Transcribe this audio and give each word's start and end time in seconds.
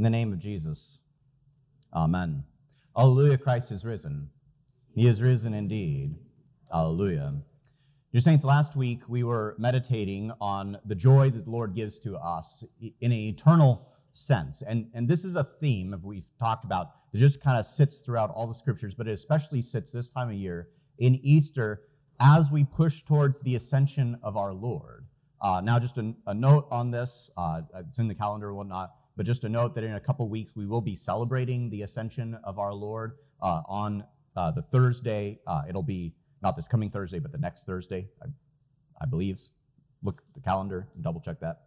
In 0.00 0.04
the 0.04 0.08
name 0.08 0.32
of 0.32 0.38
Jesus, 0.38 0.98
Amen. 1.92 2.44
Alleluia, 2.96 3.36
Christ 3.36 3.70
is 3.70 3.84
risen. 3.84 4.30
He 4.94 5.06
is 5.06 5.20
risen 5.20 5.52
indeed. 5.52 6.14
Alleluia. 6.72 7.42
Dear 8.10 8.20
Saints, 8.22 8.42
last 8.42 8.76
week 8.76 9.02
we 9.08 9.24
were 9.24 9.54
meditating 9.58 10.32
on 10.40 10.78
the 10.86 10.94
joy 10.94 11.28
that 11.28 11.44
the 11.44 11.50
Lord 11.50 11.74
gives 11.74 11.98
to 11.98 12.16
us 12.16 12.64
in 12.80 13.12
an 13.12 13.12
eternal 13.12 13.90
sense. 14.14 14.62
And, 14.62 14.88
and 14.94 15.06
this 15.06 15.22
is 15.22 15.36
a 15.36 15.44
theme 15.44 15.90
that 15.90 16.02
we've 16.02 16.30
talked 16.38 16.64
about 16.64 17.12
that 17.12 17.18
just 17.18 17.42
kind 17.42 17.58
of 17.58 17.66
sits 17.66 17.98
throughout 17.98 18.30
all 18.30 18.46
the 18.46 18.54
scriptures, 18.54 18.94
but 18.94 19.06
it 19.06 19.12
especially 19.12 19.60
sits 19.60 19.92
this 19.92 20.08
time 20.08 20.28
of 20.28 20.34
year 20.34 20.70
in 20.98 21.16
Easter 21.16 21.82
as 22.18 22.50
we 22.50 22.64
push 22.64 23.02
towards 23.02 23.42
the 23.42 23.54
ascension 23.54 24.18
of 24.22 24.38
our 24.38 24.54
Lord. 24.54 25.08
Uh, 25.42 25.60
now, 25.62 25.78
just 25.78 25.98
a, 25.98 26.14
a, 26.26 26.32
note 26.32 26.68
on 26.70 26.90
this, 26.90 27.28
uh, 27.36 27.60
it's 27.74 27.98
in 27.98 28.08
the 28.08 28.14
calendar 28.14 28.48
and 28.48 28.56
whatnot. 28.56 28.94
But 29.20 29.26
just 29.26 29.42
to 29.42 29.50
note 29.50 29.74
that 29.74 29.84
in 29.84 29.92
a 29.92 30.00
couple 30.00 30.26
weeks, 30.30 30.56
we 30.56 30.64
will 30.64 30.80
be 30.80 30.94
celebrating 30.94 31.68
the 31.68 31.82
ascension 31.82 32.38
of 32.42 32.58
our 32.58 32.72
Lord 32.72 33.18
uh, 33.42 33.60
on 33.68 34.02
uh, 34.34 34.50
the 34.50 34.62
Thursday. 34.62 35.40
Uh, 35.46 35.60
it'll 35.68 35.82
be 35.82 36.14
not 36.42 36.56
this 36.56 36.66
coming 36.66 36.88
Thursday, 36.88 37.18
but 37.18 37.30
the 37.30 37.36
next 37.36 37.64
Thursday, 37.64 38.08
I, 38.22 38.28
I 38.98 39.04
believe. 39.04 39.38
Look 40.02 40.22
at 40.26 40.34
the 40.36 40.40
calendar 40.40 40.88
and 40.94 41.04
double 41.04 41.20
check 41.20 41.38
that. 41.40 41.64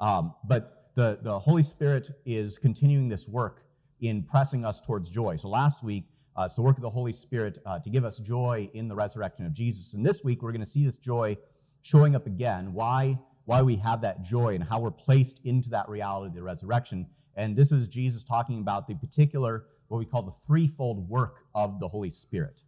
Um, 0.00 0.34
but 0.48 0.90
the, 0.96 1.20
the 1.22 1.38
Holy 1.38 1.62
Spirit 1.62 2.10
is 2.24 2.58
continuing 2.58 3.08
this 3.08 3.28
work 3.28 3.62
in 4.00 4.24
pressing 4.24 4.64
us 4.64 4.80
towards 4.80 5.08
joy. 5.08 5.36
So 5.36 5.48
last 5.48 5.84
week, 5.84 6.06
uh, 6.36 6.46
it's 6.46 6.56
the 6.56 6.62
work 6.62 6.76
of 6.76 6.82
the 6.82 6.90
Holy 6.90 7.12
Spirit 7.12 7.60
uh, 7.64 7.78
to 7.78 7.88
give 7.88 8.04
us 8.04 8.18
joy 8.18 8.68
in 8.74 8.88
the 8.88 8.96
resurrection 8.96 9.46
of 9.46 9.52
Jesus. 9.52 9.94
And 9.94 10.04
this 10.04 10.22
week, 10.24 10.42
we're 10.42 10.50
going 10.50 10.58
to 10.58 10.66
see 10.66 10.84
this 10.84 10.98
joy 10.98 11.36
showing 11.82 12.16
up 12.16 12.26
again. 12.26 12.72
Why? 12.72 13.20
Why 13.46 13.62
we 13.62 13.76
have 13.76 14.02
that 14.02 14.22
joy 14.22 14.54
and 14.54 14.64
how 14.64 14.80
we're 14.80 14.90
placed 14.90 15.40
into 15.44 15.70
that 15.70 15.88
reality 15.88 16.28
of 16.28 16.34
the 16.34 16.42
resurrection. 16.42 17.06
And 17.34 17.56
this 17.56 17.72
is 17.72 17.88
Jesus 17.88 18.22
talking 18.22 18.58
about 18.58 18.86
the 18.86 18.94
particular, 18.94 19.64
what 19.88 19.98
we 19.98 20.04
call 20.04 20.22
the 20.22 20.32
threefold 20.46 21.08
work 21.08 21.44
of 21.54 21.80
the 21.80 21.88
Holy 21.88 22.10
Spirit. 22.10 22.64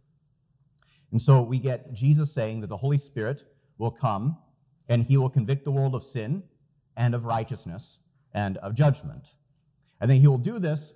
And 1.11 1.21
so 1.21 1.41
we 1.41 1.59
get 1.59 1.93
Jesus 1.93 2.33
saying 2.33 2.61
that 2.61 2.67
the 2.67 2.77
Holy 2.77 2.97
Spirit 2.97 3.43
will 3.77 3.91
come 3.91 4.37
and 4.87 5.03
he 5.03 5.17
will 5.17 5.29
convict 5.29 5.65
the 5.65 5.71
world 5.71 5.95
of 5.95 6.03
sin 6.03 6.43
and 6.95 7.13
of 7.13 7.25
righteousness 7.25 7.99
and 8.33 8.57
of 8.57 8.73
judgment. 8.73 9.35
And 9.99 10.09
then 10.09 10.21
he 10.21 10.27
will 10.27 10.37
do 10.37 10.59
this 10.59 10.93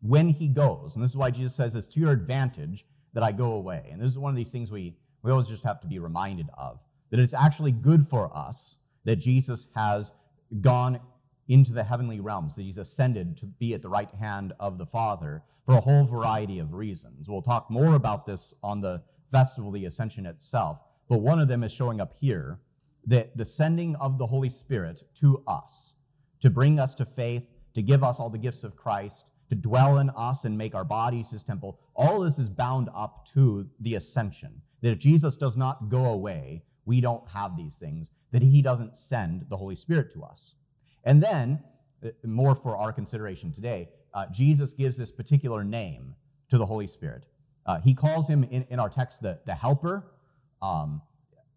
when 0.00 0.30
he 0.30 0.48
goes. 0.48 0.94
And 0.94 1.02
this 1.02 1.10
is 1.10 1.16
why 1.16 1.30
Jesus 1.30 1.54
says 1.54 1.74
it's 1.74 1.88
to 1.88 2.00
your 2.00 2.12
advantage 2.12 2.86
that 3.12 3.22
I 3.22 3.32
go 3.32 3.52
away. 3.52 3.88
And 3.90 4.00
this 4.00 4.10
is 4.10 4.18
one 4.18 4.30
of 4.30 4.36
these 4.36 4.50
things 4.50 4.70
we, 4.70 4.96
we 5.22 5.30
always 5.30 5.48
just 5.48 5.64
have 5.64 5.80
to 5.80 5.86
be 5.86 5.98
reminded 5.98 6.48
of 6.56 6.80
that 7.10 7.20
it's 7.20 7.34
actually 7.34 7.72
good 7.72 8.02
for 8.02 8.34
us 8.36 8.76
that 9.06 9.16
Jesus 9.16 9.68
has 9.74 10.12
gone 10.60 11.00
into 11.48 11.72
the 11.72 11.84
heavenly 11.84 12.20
realms, 12.20 12.56
that 12.56 12.62
he's 12.62 12.76
ascended 12.76 13.36
to 13.38 13.46
be 13.46 13.72
at 13.72 13.80
the 13.80 13.88
right 13.88 14.10
hand 14.16 14.52
of 14.60 14.78
the 14.78 14.86
Father 14.86 15.42
for 15.64 15.76
a 15.76 15.80
whole 15.80 16.04
variety 16.04 16.58
of 16.58 16.74
reasons. 16.74 17.28
We'll 17.28 17.40
talk 17.40 17.70
more 17.70 17.94
about 17.94 18.26
this 18.26 18.52
on 18.62 18.80
the 18.80 19.02
festival 19.30 19.70
of 19.70 19.74
the 19.74 19.86
ascension 19.86 20.26
itself, 20.26 20.80
but 21.08 21.18
one 21.18 21.40
of 21.40 21.48
them 21.48 21.62
is 21.62 21.72
showing 21.72 22.00
up 22.00 22.14
here 22.20 22.60
that 23.06 23.36
the 23.36 23.44
sending 23.44 23.94
of 23.96 24.18
the 24.18 24.26
Holy 24.26 24.48
Spirit 24.48 25.04
to 25.20 25.42
us 25.46 25.94
to 26.40 26.50
bring 26.50 26.78
us 26.78 26.94
to 26.96 27.04
faith, 27.04 27.48
to 27.74 27.82
give 27.82 28.02
us 28.02 28.20
all 28.20 28.30
the 28.30 28.38
gifts 28.38 28.64
of 28.64 28.76
Christ, 28.76 29.26
to 29.48 29.54
dwell 29.54 29.98
in 29.98 30.10
us 30.10 30.44
and 30.44 30.58
make 30.58 30.74
our 30.74 30.84
bodies 30.84 31.30
his 31.30 31.44
temple. 31.44 31.78
All 31.94 32.20
this 32.20 32.38
is 32.38 32.48
bound 32.48 32.88
up 32.94 33.26
to 33.34 33.68
the 33.80 33.94
ascension. 33.94 34.62
That 34.82 34.90
if 34.90 34.98
Jesus 34.98 35.36
does 35.36 35.56
not 35.56 35.88
go 35.88 36.06
away, 36.06 36.64
we 36.84 37.00
don't 37.00 37.28
have 37.30 37.56
these 37.56 37.76
things 37.76 38.10
that 38.32 38.42
he 38.42 38.62
doesn't 38.62 38.96
send 38.96 39.46
the 39.48 39.56
Holy 39.56 39.76
Spirit 39.76 40.12
to 40.12 40.22
us. 40.22 40.54
And 41.04 41.22
then, 41.22 41.62
uh, 42.04 42.10
more 42.24 42.54
for 42.54 42.76
our 42.76 42.92
consideration 42.92 43.52
today, 43.52 43.88
uh, 44.12 44.26
Jesus 44.32 44.72
gives 44.72 44.96
this 44.96 45.10
particular 45.10 45.62
name 45.64 46.14
to 46.50 46.58
the 46.58 46.66
Holy 46.66 46.86
Spirit. 46.86 47.26
Uh, 47.64 47.80
he 47.80 47.94
calls 47.94 48.28
him 48.28 48.44
in, 48.44 48.66
in, 48.70 48.78
our 48.78 48.88
text 48.88 49.22
the, 49.22 49.40
the 49.44 49.54
helper. 49.54 50.06
Um, 50.62 51.02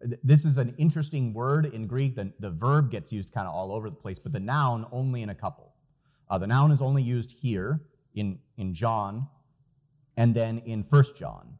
th- 0.01 0.19
this 0.23 0.45
is 0.45 0.57
an 0.57 0.75
interesting 0.77 1.33
word 1.33 1.65
in 1.67 1.87
Greek. 1.87 2.15
The, 2.15 2.33
the 2.39 2.51
verb 2.51 2.91
gets 2.91 3.13
used 3.13 3.31
kind 3.31 3.47
of 3.47 3.53
all 3.53 3.71
over 3.71 3.89
the 3.89 3.95
place, 3.95 4.19
but 4.19 4.31
the 4.31 4.39
noun 4.39 4.85
only 4.91 5.21
in 5.21 5.29
a 5.29 5.35
couple. 5.35 5.73
Uh, 6.29 6.37
the 6.37 6.47
noun 6.47 6.71
is 6.71 6.81
only 6.81 7.03
used 7.03 7.31
here 7.41 7.81
in, 8.13 8.39
in 8.57 8.73
John 8.73 9.27
and 10.17 10.35
then 10.35 10.59
in 10.59 10.83
First 10.83 11.15
John. 11.15 11.57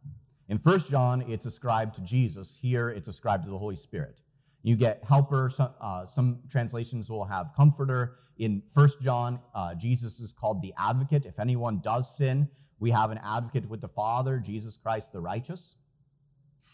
In 0.49 0.57
First 0.57 0.89
John, 0.89 1.23
it's 1.27 1.45
ascribed 1.45 1.95
to 1.95 2.01
Jesus. 2.01 2.59
Here, 2.61 2.89
it's 2.89 3.07
ascribed 3.07 3.45
to 3.45 3.49
the 3.49 3.57
Holy 3.57 3.75
Spirit. 3.75 4.19
You 4.61 4.75
get 4.75 5.03
helper. 5.07 5.49
Some, 5.49 5.73
uh, 5.79 6.05
some 6.05 6.39
translations 6.49 7.09
will 7.09 7.25
have 7.25 7.53
comforter. 7.55 8.17
In 8.37 8.63
First 8.73 9.01
John, 9.01 9.39
uh, 9.53 9.75
Jesus 9.75 10.19
is 10.19 10.33
called 10.33 10.61
the 10.61 10.73
advocate. 10.77 11.25
If 11.25 11.39
anyone 11.39 11.79
does 11.79 12.15
sin, 12.15 12.49
we 12.79 12.91
have 12.91 13.11
an 13.11 13.19
advocate 13.23 13.67
with 13.69 13.81
the 13.81 13.89
Father, 13.89 14.39
Jesus 14.39 14.77
Christ 14.77 15.11
the 15.11 15.19
righteous. 15.19 15.75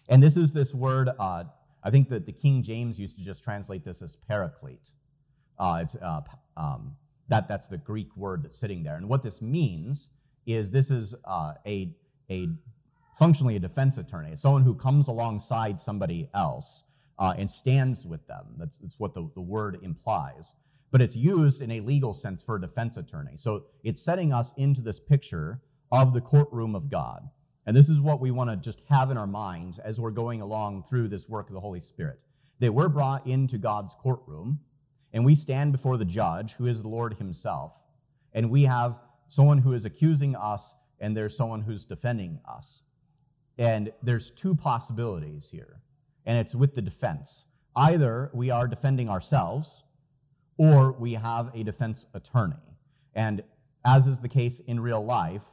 And 0.07 0.22
this 0.22 0.38
is 0.38 0.53
this 0.53 0.73
word, 0.75 1.09
uh, 1.19 1.46
I 1.84 1.90
think 1.90 2.09
that 2.09 2.25
the 2.25 2.31
King 2.31 2.62
James 2.62 3.00
used 3.00 3.18
to 3.18 3.23
just 3.23 3.44
translate 3.44 3.84
this 3.84 4.02
as 4.02 4.16
paraclete. 4.16 4.91
Uh, 5.57 5.79
it's, 5.81 5.96
uh, 5.96 6.22
um, 6.57 6.96
that, 7.28 7.47
that's 7.47 7.67
the 7.67 7.78
Greek 7.78 8.16
word 8.16 8.44
that's 8.44 8.59
sitting 8.59 8.84
there. 8.84 8.97
And 8.97 9.09
what 9.09 9.23
this 9.23 9.41
means 9.41 10.09
is 10.46 10.69
this 10.69 10.91
is 10.91 11.16
uh, 11.25 11.53
a, 11.66 11.96
a 12.29 12.50
functionally 13.17 13.56
a 13.56 13.59
defense 13.59 13.97
attorney, 13.97 14.35
someone 14.35 14.63
who 14.63 14.75
comes 14.75 15.07
alongside 15.07 15.79
somebody 15.79 16.29
else 16.34 16.84
uh, 17.18 17.34
and 17.38 17.50
stands 17.50 18.06
with 18.06 18.28
them. 18.28 18.56
That's, 18.58 18.78
that's 18.78 19.00
what 19.00 19.14
the, 19.14 19.30
the 19.36 19.42
word 19.42 19.80
implies. 19.81 20.53
But 20.92 21.02
it's 21.02 21.16
used 21.16 21.62
in 21.62 21.72
a 21.72 21.81
legal 21.81 22.14
sense 22.14 22.42
for 22.42 22.56
a 22.56 22.62
defense 22.62 22.98
attorney. 22.98 23.38
So 23.38 23.66
it's 23.84 24.02
setting 24.02 24.34
us 24.34 24.53
into 24.58 24.81
this 24.81 25.00
picture 25.00 25.62
of 25.92 26.14
the 26.14 26.22
courtroom 26.22 26.76
of 26.76 26.90
God. 26.90 27.30
And 27.66 27.76
this 27.76 27.90
is 27.90 28.00
what 28.00 28.20
we 28.20 28.31
want 28.31 28.50
to 28.50 28.56
just 28.58 28.81
have 28.90 29.09
in 29.09 29.18
our 29.18 29.28
minds 29.28 29.80
as 29.80 30.00
we're 30.00 30.12
going 30.12 30.42
along 30.42 30.84
through 30.84 31.08
this 31.08 31.28
work 31.28 31.48
of 31.48 31.53
the 31.53 31.62
Holy 31.62 31.80
Spirit. 31.80 32.20
That 32.59 32.74
we're 32.74 32.90
brought 32.90 33.26
into 33.26 33.58
God's 33.58 33.96
courtroom 33.96 34.59
and 35.12 35.26
we 35.26 35.36
stand 35.36 35.72
before 35.72 35.97
the 35.97 36.06
judge, 36.06 36.53
who 36.53 36.66
is 36.66 36.82
the 36.82 36.90
Lord 36.90 37.16
Himself, 37.16 37.82
and 38.34 38.52
we 38.52 38.64
have 38.64 39.00
someone 39.30 39.59
who 39.59 39.74
is 39.74 39.86
accusing 39.86 40.36
us 40.36 40.74
and 41.00 41.16
there's 41.16 41.36
someone 41.36 41.62
who's 41.62 41.86
defending 41.86 42.40
us. 42.47 42.84
And 43.58 43.92
there's 44.03 44.30
two 44.30 44.56
possibilities 44.56 45.50
here 45.50 45.82
and 46.25 46.38
it's 46.38 46.56
with 46.56 46.75
the 46.75 46.81
defense. 46.81 47.46
Either 47.75 48.31
we 48.34 48.50
are 48.50 48.68
defending 48.68 49.09
ourselves 49.09 49.84
or 50.58 50.94
we 50.94 51.13
have 51.13 51.52
a 51.53 51.63
defense 51.63 52.06
attorney. 52.13 52.56
And 53.13 53.44
as 53.86 54.08
is 54.08 54.22
the 54.22 54.30
case 54.30 54.59
in 54.62 54.80
real 54.80 55.03
life, 55.03 55.46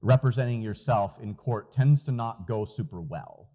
representing 0.00 0.62
yourself 0.62 1.18
in 1.20 1.34
court 1.34 1.72
tends 1.72 2.04
to 2.04 2.12
not 2.12 2.46
go 2.46 2.64
super 2.64 3.00
well. 3.00 3.48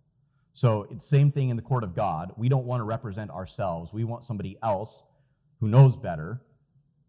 So 0.53 0.88
it's 0.89 1.06
same 1.06 1.31
thing 1.31 1.50
in 1.50 1.56
the 1.56 1.63
court 1.63 1.83
of 1.83 1.95
God. 1.95 2.33
We 2.38 2.50
don't 2.50 2.65
want 2.65 2.81
to 2.81 2.86
represent 2.86 3.31
ourselves. 3.31 3.94
We 3.94 4.03
want 4.03 4.24
somebody 4.24 4.57
else 4.62 5.03
who 5.59 5.68
knows 5.68 5.98
better 5.98 6.42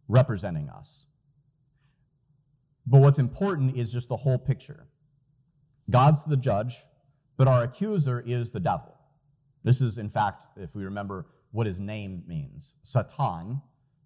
representing 0.08 0.68
us. 0.68 1.06
But 2.86 3.00
what's 3.00 3.18
important 3.18 3.76
is 3.76 3.92
just 3.92 4.08
the 4.08 4.16
whole 4.16 4.38
picture. 4.38 4.86
God's 5.90 6.24
the 6.24 6.36
judge, 6.36 6.76
but 7.36 7.48
our 7.48 7.62
accuser 7.62 8.22
is 8.24 8.50
the 8.50 8.60
devil. 8.60 8.93
This 9.64 9.80
is, 9.80 9.98
in 9.98 10.10
fact, 10.10 10.46
if 10.56 10.76
we 10.76 10.84
remember 10.84 11.26
what 11.50 11.66
his 11.66 11.80
name 11.80 12.22
means. 12.26 12.74
Satan 12.82 13.62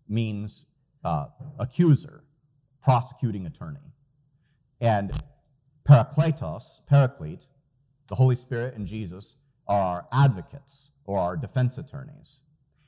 means 0.09 0.67
uh, 1.05 1.27
accuser, 1.59 2.25
prosecuting 2.81 3.45
attorney. 3.45 3.93
And 4.81 5.11
Parakletos, 5.87 6.81
Paraclete, 6.89 7.47
the 8.09 8.15
Holy 8.15 8.37
Spirit 8.37 8.75
and 8.75 8.87
Jesus 8.87 9.37
are 9.67 9.81
our 9.81 10.07
advocates 10.13 10.91
or 11.05 11.19
our 11.19 11.37
defense 11.37 11.77
attorneys. 11.79 12.41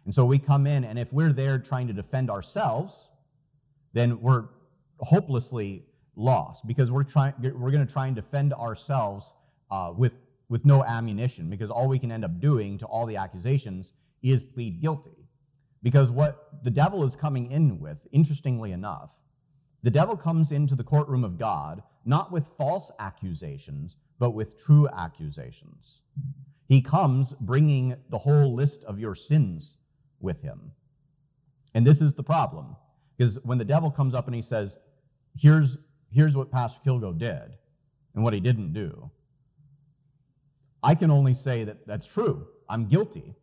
And 0.04 0.14
so 0.14 0.24
we 0.24 0.38
come 0.38 0.66
in, 0.66 0.84
and 0.84 0.98
if 0.98 1.12
we're 1.12 1.32
there 1.32 1.58
trying 1.58 1.86
to 1.88 1.92
defend 1.92 2.30
ourselves, 2.30 3.08
then 3.92 4.20
we're 4.20 4.48
hopelessly 4.98 5.84
lost 6.16 6.66
because 6.66 6.90
we're 6.92 7.04
trying 7.04 7.34
we're 7.38 7.70
going 7.70 7.86
to 7.86 7.92
try 7.92 8.06
and 8.06 8.16
defend 8.16 8.52
ourselves 8.52 9.34
uh, 9.70 9.92
with 9.96 10.20
with 10.50 10.66
no 10.66 10.84
ammunition 10.84 11.48
because 11.48 11.70
all 11.70 11.88
we 11.88 11.98
can 11.98 12.12
end 12.12 12.24
up 12.24 12.40
doing 12.40 12.76
to 12.76 12.84
all 12.84 13.06
the 13.06 13.16
accusations 13.16 13.94
is 14.20 14.42
plead 14.42 14.82
guilty. 14.82 15.28
Because 15.82 16.10
what 16.10 16.62
the 16.64 16.70
devil 16.70 17.04
is 17.04 17.16
coming 17.16 17.50
in 17.50 17.80
with, 17.80 18.06
interestingly 18.12 18.72
enough, 18.72 19.18
the 19.82 19.90
devil 19.90 20.16
comes 20.16 20.52
into 20.52 20.74
the 20.74 20.84
courtroom 20.84 21.24
of 21.24 21.38
God 21.38 21.82
not 22.04 22.32
with 22.32 22.46
false 22.58 22.90
accusations, 22.98 23.96
but 24.18 24.32
with 24.32 24.62
true 24.62 24.88
accusations. 24.88 26.02
He 26.66 26.82
comes 26.82 27.32
bringing 27.40 27.96
the 28.10 28.18
whole 28.18 28.52
list 28.52 28.84
of 28.84 28.98
your 28.98 29.14
sins 29.14 29.78
with 30.18 30.42
him. 30.42 30.72
And 31.74 31.86
this 31.86 32.00
is 32.02 32.14
the 32.14 32.22
problem. 32.22 32.76
Because 33.16 33.38
when 33.44 33.58
the 33.58 33.64
devil 33.64 33.90
comes 33.90 34.14
up 34.14 34.26
and 34.26 34.34
he 34.34 34.42
says, 34.42 34.76
here's, 35.38 35.78
here's 36.10 36.36
what 36.36 36.50
Pastor 36.50 36.80
Kilgo 36.84 37.16
did 37.16 37.56
and 38.14 38.24
what 38.24 38.34
he 38.34 38.40
didn't 38.40 38.72
do, 38.72 39.10
I 40.82 40.94
can 40.94 41.10
only 41.10 41.34
say 41.34 41.64
that 41.64 41.86
that's 41.86 42.06
true. 42.06 42.48
I'm 42.68 42.86
guilty. 42.86 43.34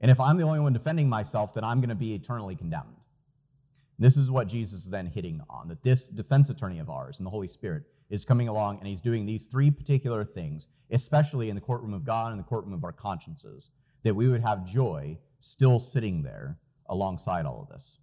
And 0.00 0.10
if 0.10 0.18
I'm 0.18 0.36
the 0.36 0.44
only 0.44 0.60
one 0.60 0.72
defending 0.72 1.08
myself, 1.08 1.54
then 1.54 1.64
I'm 1.64 1.80
going 1.80 1.90
to 1.90 1.94
be 1.94 2.14
eternally 2.14 2.56
condemned. 2.56 2.96
This 3.98 4.16
is 4.16 4.30
what 4.30 4.48
Jesus 4.48 4.84
is 4.84 4.90
then 4.90 5.06
hitting 5.06 5.42
on 5.50 5.68
that 5.68 5.82
this 5.82 6.08
defense 6.08 6.48
attorney 6.48 6.78
of 6.78 6.88
ours 6.88 7.18
and 7.18 7.26
the 7.26 7.30
Holy 7.30 7.48
Spirit 7.48 7.84
is 8.08 8.24
coming 8.24 8.48
along 8.48 8.78
and 8.78 8.88
he's 8.88 9.02
doing 9.02 9.26
these 9.26 9.46
three 9.46 9.70
particular 9.70 10.24
things, 10.24 10.68
especially 10.90 11.50
in 11.50 11.54
the 11.54 11.60
courtroom 11.60 11.92
of 11.92 12.04
God 12.04 12.32
and 12.32 12.40
the 12.40 12.44
courtroom 12.44 12.72
of 12.72 12.82
our 12.82 12.92
consciences, 12.92 13.68
that 14.02 14.16
we 14.16 14.26
would 14.26 14.40
have 14.40 14.66
joy 14.66 15.18
still 15.40 15.78
sitting 15.78 16.22
there 16.22 16.58
alongside 16.88 17.44
all 17.44 17.60
of 17.62 17.68
this. 17.68 17.98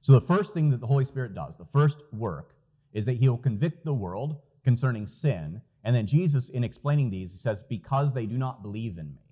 So, 0.00 0.12
the 0.12 0.20
first 0.20 0.54
thing 0.54 0.70
that 0.70 0.80
the 0.80 0.86
Holy 0.86 1.04
Spirit 1.04 1.34
does, 1.34 1.56
the 1.56 1.64
first 1.64 2.02
work, 2.12 2.54
is 2.92 3.06
that 3.06 3.18
he'll 3.18 3.38
convict 3.38 3.84
the 3.84 3.94
world 3.94 4.40
concerning 4.64 5.06
sin. 5.06 5.62
And 5.84 5.94
then 5.94 6.06
Jesus, 6.06 6.48
in 6.48 6.64
explaining 6.64 7.10
these, 7.10 7.32
he 7.32 7.38
says, 7.38 7.62
Because 7.68 8.12
they 8.12 8.26
do 8.26 8.36
not 8.36 8.62
believe 8.62 8.98
in 8.98 9.14
me. 9.14 9.22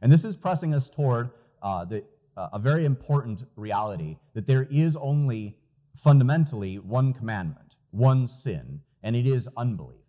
And 0.00 0.12
this 0.12 0.24
is 0.24 0.36
pressing 0.36 0.74
us 0.74 0.90
toward 0.90 1.30
uh, 1.62 1.84
the 1.84 2.04
uh, 2.36 2.48
a 2.52 2.58
very 2.58 2.84
important 2.84 3.44
reality 3.56 4.16
that 4.34 4.46
there 4.46 4.66
is 4.70 4.96
only 4.96 5.56
fundamentally 5.94 6.76
one 6.76 7.12
commandment, 7.12 7.76
one 7.90 8.26
sin, 8.26 8.80
and 9.02 9.14
it 9.14 9.26
is 9.26 9.48
unbelief. 9.56 10.00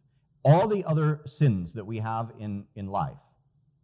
All 0.43 0.67
the 0.67 0.83
other 0.85 1.21
sins 1.25 1.73
that 1.73 1.85
we 1.85 1.99
have 1.99 2.31
in, 2.39 2.65
in 2.75 2.87
life, 2.87 3.21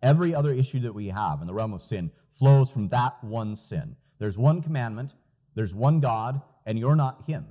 every 0.01 0.33
other 0.33 0.51
issue 0.51 0.79
that 0.79 0.93
we 0.93 1.07
have 1.09 1.41
in 1.41 1.47
the 1.47 1.53
realm 1.53 1.73
of 1.73 1.81
sin, 1.81 2.11
flows 2.29 2.71
from 2.71 2.87
that 2.89 3.23
one 3.23 3.55
sin. 3.55 3.95
There's 4.19 4.37
one 4.37 4.61
commandment, 4.61 5.13
there's 5.55 5.73
one 5.73 5.99
God, 5.99 6.41
and 6.65 6.77
you're 6.79 6.95
not 6.95 7.23
Him. 7.27 7.45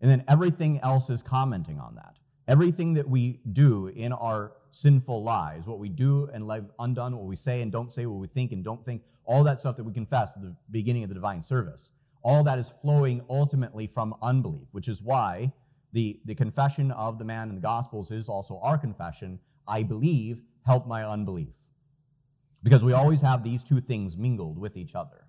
And 0.00 0.10
then 0.10 0.24
everything 0.28 0.80
else 0.80 1.10
is 1.10 1.22
commenting 1.22 1.80
on 1.80 1.96
that. 1.96 2.15
Everything 2.48 2.94
that 2.94 3.08
we 3.08 3.40
do 3.52 3.88
in 3.88 4.12
our 4.12 4.52
sinful 4.70 5.22
lives, 5.22 5.66
what 5.66 5.78
we 5.78 5.88
do 5.88 6.28
and 6.32 6.46
live 6.46 6.70
undone, 6.78 7.16
what 7.16 7.24
we 7.24 7.36
say 7.36 7.62
and 7.62 7.72
don't 7.72 7.92
say, 7.92 8.06
what 8.06 8.20
we 8.20 8.26
think 8.26 8.52
and 8.52 8.62
don't 8.62 8.84
think, 8.84 9.02
all 9.24 9.42
that 9.44 9.58
stuff 9.58 9.76
that 9.76 9.84
we 9.84 9.92
confess 9.92 10.36
at 10.36 10.42
the 10.42 10.54
beginning 10.70 11.02
of 11.02 11.08
the 11.08 11.14
divine 11.14 11.42
service, 11.42 11.90
all 12.22 12.44
that 12.44 12.58
is 12.58 12.68
flowing 12.68 13.22
ultimately 13.28 13.86
from 13.86 14.14
unbelief, 14.22 14.68
which 14.72 14.86
is 14.86 15.02
why 15.02 15.52
the, 15.92 16.20
the 16.24 16.34
confession 16.34 16.90
of 16.92 17.18
the 17.18 17.24
man 17.24 17.48
in 17.48 17.54
the 17.54 17.60
Gospels 17.60 18.10
is 18.10 18.28
also 18.28 18.60
our 18.62 18.78
confession 18.78 19.40
I 19.68 19.82
believe, 19.82 20.42
help 20.64 20.86
my 20.86 21.04
unbelief. 21.04 21.56
Because 22.62 22.84
we 22.84 22.92
always 22.92 23.20
have 23.20 23.42
these 23.42 23.64
two 23.64 23.80
things 23.80 24.16
mingled 24.16 24.58
with 24.58 24.76
each 24.76 24.94
other. 24.94 25.26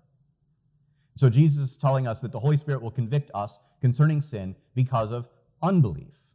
So 1.16 1.28
Jesus 1.28 1.72
is 1.72 1.76
telling 1.76 2.06
us 2.06 2.20
that 2.20 2.32
the 2.32 2.40
Holy 2.40 2.56
Spirit 2.56 2.82
will 2.82 2.90
convict 2.90 3.30
us 3.34 3.58
concerning 3.80 4.20
sin 4.20 4.56
because 4.74 5.12
of 5.12 5.28
unbelief. 5.62 6.27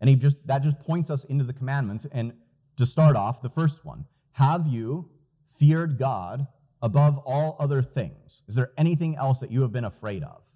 And 0.00 0.08
he 0.08 0.16
just 0.16 0.46
that 0.46 0.62
just 0.62 0.80
points 0.80 1.10
us 1.10 1.24
into 1.24 1.44
the 1.44 1.52
commandments. 1.52 2.06
And 2.10 2.32
to 2.76 2.86
start 2.86 3.16
off, 3.16 3.42
the 3.42 3.50
first 3.50 3.84
one, 3.84 4.06
have 4.32 4.66
you 4.66 5.10
feared 5.46 5.98
God 5.98 6.46
above 6.80 7.18
all 7.18 7.56
other 7.58 7.82
things? 7.82 8.42
Is 8.48 8.54
there 8.54 8.72
anything 8.78 9.16
else 9.16 9.40
that 9.40 9.50
you 9.50 9.62
have 9.62 9.72
been 9.72 9.84
afraid 9.84 10.22
of? 10.22 10.54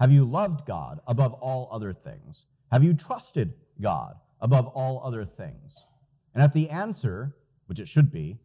Have 0.00 0.10
you 0.10 0.24
loved 0.24 0.66
God 0.66 1.00
above 1.06 1.34
all 1.34 1.68
other 1.70 1.92
things? 1.92 2.46
Have 2.70 2.82
you 2.82 2.94
trusted 2.94 3.54
God 3.80 4.16
above 4.40 4.66
all 4.68 5.00
other 5.04 5.24
things? 5.24 5.86
And 6.34 6.42
if 6.42 6.52
the 6.52 6.68
answer, 6.68 7.36
which 7.66 7.80
it 7.80 7.88
should 7.88 8.12
be, 8.12 8.38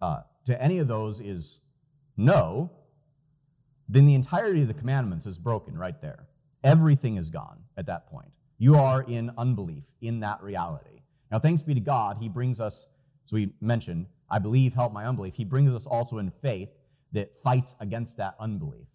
uh, 0.00 0.22
to 0.46 0.60
any 0.60 0.78
of 0.78 0.88
those 0.88 1.20
is 1.20 1.60
no, 2.16 2.72
then 3.88 4.06
the 4.06 4.14
entirety 4.14 4.62
of 4.62 4.68
the 4.68 4.74
commandments 4.74 5.26
is 5.26 5.38
broken 5.38 5.78
right 5.78 6.00
there. 6.00 6.26
Everything 6.64 7.16
is 7.16 7.30
gone 7.30 7.64
at 7.76 7.86
that 7.86 8.06
point. 8.06 8.32
You 8.62 8.76
are 8.76 9.02
in 9.02 9.32
unbelief 9.36 9.92
in 10.00 10.20
that 10.20 10.40
reality. 10.40 11.02
Now, 11.32 11.40
thanks 11.40 11.62
be 11.62 11.74
to 11.74 11.80
God, 11.80 12.18
He 12.20 12.28
brings 12.28 12.60
us, 12.60 12.86
as 13.26 13.32
we 13.32 13.54
mentioned, 13.60 14.06
I 14.30 14.38
believe, 14.38 14.74
help 14.74 14.92
my 14.92 15.04
unbelief. 15.04 15.34
He 15.34 15.44
brings 15.44 15.74
us 15.74 15.84
also 15.84 16.18
in 16.18 16.30
faith 16.30 16.78
that 17.10 17.34
fights 17.34 17.74
against 17.80 18.18
that 18.18 18.36
unbelief. 18.38 18.86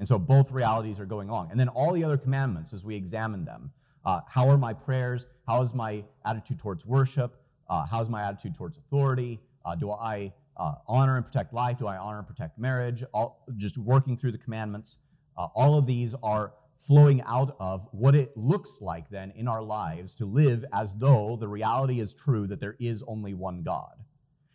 And 0.00 0.08
so 0.08 0.18
both 0.18 0.50
realities 0.50 0.98
are 0.98 1.06
going 1.06 1.30
on. 1.30 1.48
And 1.52 1.60
then 1.60 1.68
all 1.68 1.92
the 1.92 2.02
other 2.02 2.16
commandments, 2.16 2.72
as 2.72 2.84
we 2.84 2.96
examine 2.96 3.44
them, 3.44 3.70
uh, 4.04 4.22
how 4.28 4.48
are 4.48 4.58
my 4.58 4.72
prayers? 4.72 5.28
How 5.46 5.62
is 5.62 5.72
my 5.72 6.02
attitude 6.24 6.58
towards 6.58 6.84
worship? 6.84 7.40
Uh, 7.70 7.86
how 7.86 8.02
is 8.02 8.10
my 8.10 8.20
attitude 8.20 8.56
towards 8.56 8.78
authority? 8.78 9.38
Uh, 9.64 9.76
do 9.76 9.92
I 9.92 10.32
uh, 10.56 10.74
honor 10.88 11.18
and 11.18 11.24
protect 11.24 11.54
life? 11.54 11.78
Do 11.78 11.86
I 11.86 11.98
honor 11.98 12.18
and 12.18 12.26
protect 12.26 12.58
marriage? 12.58 13.04
All, 13.14 13.46
just 13.56 13.78
working 13.78 14.16
through 14.16 14.32
the 14.32 14.38
commandments. 14.38 14.98
Uh, 15.38 15.46
all 15.54 15.78
of 15.78 15.86
these 15.86 16.16
are 16.20 16.54
flowing 16.76 17.22
out 17.22 17.56
of 17.60 17.86
what 17.92 18.14
it 18.14 18.36
looks 18.36 18.78
like 18.80 19.08
then 19.08 19.32
in 19.36 19.48
our 19.48 19.62
lives 19.62 20.14
to 20.16 20.26
live 20.26 20.64
as 20.72 20.96
though 20.96 21.36
the 21.36 21.48
reality 21.48 22.00
is 22.00 22.14
true 22.14 22.46
that 22.46 22.60
there 22.60 22.76
is 22.78 23.02
only 23.06 23.34
one 23.34 23.62
God. 23.62 24.04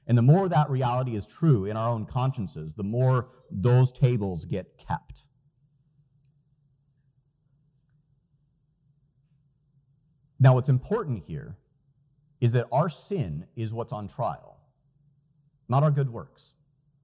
And 0.08 0.18
the 0.18 0.24
more 0.24 0.50
that 0.50 0.70
reality 0.70 1.16
is 1.16 1.28
true 1.28 1.66
in 1.66 1.78
our 1.78 1.90
own 1.90 2.06
consciences, 2.06 2.74
the 2.74 2.84
more 2.84 3.30
those 3.52 3.92
tables 3.92 4.46
get 4.46 4.78
kept. 4.78 5.26
Now, 10.40 10.56
what's 10.56 10.70
important 10.70 11.26
here 11.26 11.58
is 12.40 12.54
that 12.54 12.68
our 12.72 12.90
sin 12.90 13.46
is 13.56 13.74
what's 13.74 13.92
on 13.92 14.08
trial, 14.08 14.58
not 15.68 15.84
our 15.84 15.92
good 15.92 16.10
works. 16.10 16.54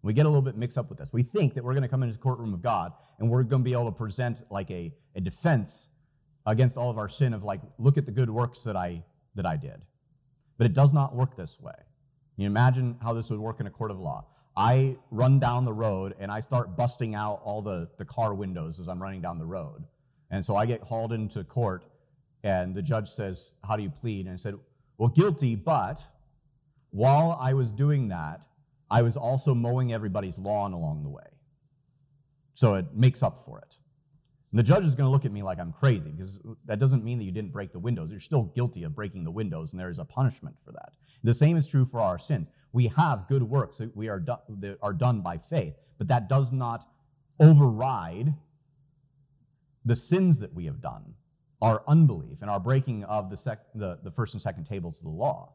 We 0.06 0.14
get 0.14 0.28
a 0.28 0.30
little 0.30 0.44
bit 0.44 0.56
mixed 0.56 0.78
up 0.78 0.88
with 0.88 1.00
this. 1.00 1.12
We 1.12 1.24
think 1.24 1.56
that 1.56 1.64
we're 1.64 1.74
going 1.74 1.82
to 1.82 1.90
come 1.90 2.04
into 2.04 2.14
the 2.14 2.22
courtroom 2.22 2.54
of 2.54 2.62
God 2.62 2.94
and 3.18 3.28
we're 3.28 3.42
going 3.42 3.64
to 3.64 3.66
be 3.66 3.74
able 3.74 3.86
to 3.86 3.92
present 3.92 4.44
like 4.52 4.70
a, 4.70 4.94
a 5.16 5.22
defense 5.22 5.88
against 6.46 6.78
all 6.78 6.92
of 6.92 7.00
our 7.00 7.10
sin 7.10 7.34
of 7.34 7.44
like, 7.44 7.60
look 7.80 7.98
at 7.98 8.06
the 8.06 8.12
good 8.12 8.30
works 8.30 8.62
that 8.66 8.76
I, 8.76 9.04
that 9.34 9.48
I 9.48 9.58
did. 9.58 9.82
But 10.60 10.68
it 10.68 10.74
does 10.74 10.94
not 10.94 11.16
work 11.16 11.36
this 11.36 11.60
way. 11.60 11.74
You 12.38 12.46
imagine 12.46 13.00
how 13.02 13.14
this 13.14 13.32
would 13.32 13.40
work 13.40 13.60
in 13.60 13.66
a 13.66 13.72
court 13.72 13.90
of 13.90 13.98
law. 14.00 14.28
I 14.56 14.98
run 15.10 15.40
down 15.40 15.66
the 15.66 15.74
road 15.74 16.14
and 16.20 16.32
I 16.32 16.40
start 16.40 16.78
busting 16.78 17.16
out 17.16 17.42
all 17.44 17.64
the, 17.64 17.90
the 17.98 18.06
car 18.06 18.36
windows 18.36 18.80
as 18.80 18.88
I'm 18.88 19.02
running 19.02 19.22
down 19.22 19.40
the 19.40 19.46
road. 19.46 19.86
And 20.30 20.46
so 20.46 20.56
I 20.56 20.68
get 20.68 20.84
hauled 20.84 21.14
into 21.14 21.44
court 21.44 21.84
and 22.44 22.76
the 22.76 22.84
judge 22.84 23.10
says, 23.10 23.54
How 23.68 23.76
do 23.76 23.82
you 23.82 23.90
plead? 23.90 24.28
And 24.28 24.34
I 24.34 24.38
said, 24.38 24.54
Well, 25.00 25.10
guilty, 25.10 25.56
but 25.56 26.00
while 26.92 27.36
I 27.42 27.56
was 27.56 27.72
doing 27.72 28.10
that, 28.10 28.46
I 28.90 29.02
was 29.02 29.18
also 29.18 29.54
mowing 29.54 29.92
everybody's 29.92 30.38
lawn 30.38 30.74
along 30.74 31.04
the 31.04 31.10
way. 31.10 31.24
So 32.54 32.76
it 32.76 32.94
makes 32.94 33.22
up 33.24 33.38
for 33.38 33.60
it. 33.60 33.78
And 34.52 34.60
the 34.60 34.64
judge 34.64 34.86
is 34.86 34.96
going 34.96 35.08
to 35.08 35.12
look 35.12 35.26
at 35.26 35.32
me 35.32 35.44
like 35.44 35.60
I'm 35.60 35.74
crazy 35.74 36.12
because 36.12 36.40
that 36.66 36.80
doesn't 36.80 37.04
mean 37.04 37.18
that 37.18 37.26
you 37.26 37.32
didn't 37.32 37.52
break 37.52 37.74
the 37.74 37.80
windows. 37.80 38.12
You're 38.12 38.20
still 38.20 38.44
guilty 38.44 38.84
of 38.84 38.96
breaking 38.96 39.26
the 39.26 39.32
windows, 39.32 39.74
and 39.74 39.80
there 39.80 39.90
is 39.90 40.00
a 40.00 40.06
punishment 40.06 40.58
for 40.64 40.72
that. 40.72 40.94
The 41.24 41.34
same 41.34 41.58
is 41.58 41.68
true 41.68 41.86
for 41.86 42.00
our 42.00 42.18
sins. 42.18 42.48
We 42.72 42.88
have 42.88 43.28
good 43.28 43.44
works 43.44 43.80
that 43.80 43.96
we 43.98 44.08
are, 44.08 44.20
do- 44.20 44.38
that 44.60 44.78
are 44.82 44.94
done 44.94 45.22
by 45.22 45.40
faith, 45.40 45.76
but 45.98 46.08
that 46.08 46.30
does 46.30 46.52
not 46.52 46.86
override 47.40 48.34
the 49.84 49.96
sins 49.96 50.40
that 50.40 50.54
we 50.54 50.66
have 50.66 50.82
done, 50.82 51.16
our 51.62 51.84
unbelief 51.88 52.42
and 52.42 52.50
our 52.50 52.60
breaking 52.60 53.04
of 53.04 53.30
the, 53.30 53.38
sec- 53.38 53.74
the, 53.74 54.00
the 54.04 54.12
first 54.12 54.34
and 54.34 54.42
second 54.42 54.64
tables 54.66 55.00
of 55.00 55.06
the 55.06 55.12
law. 55.12 55.54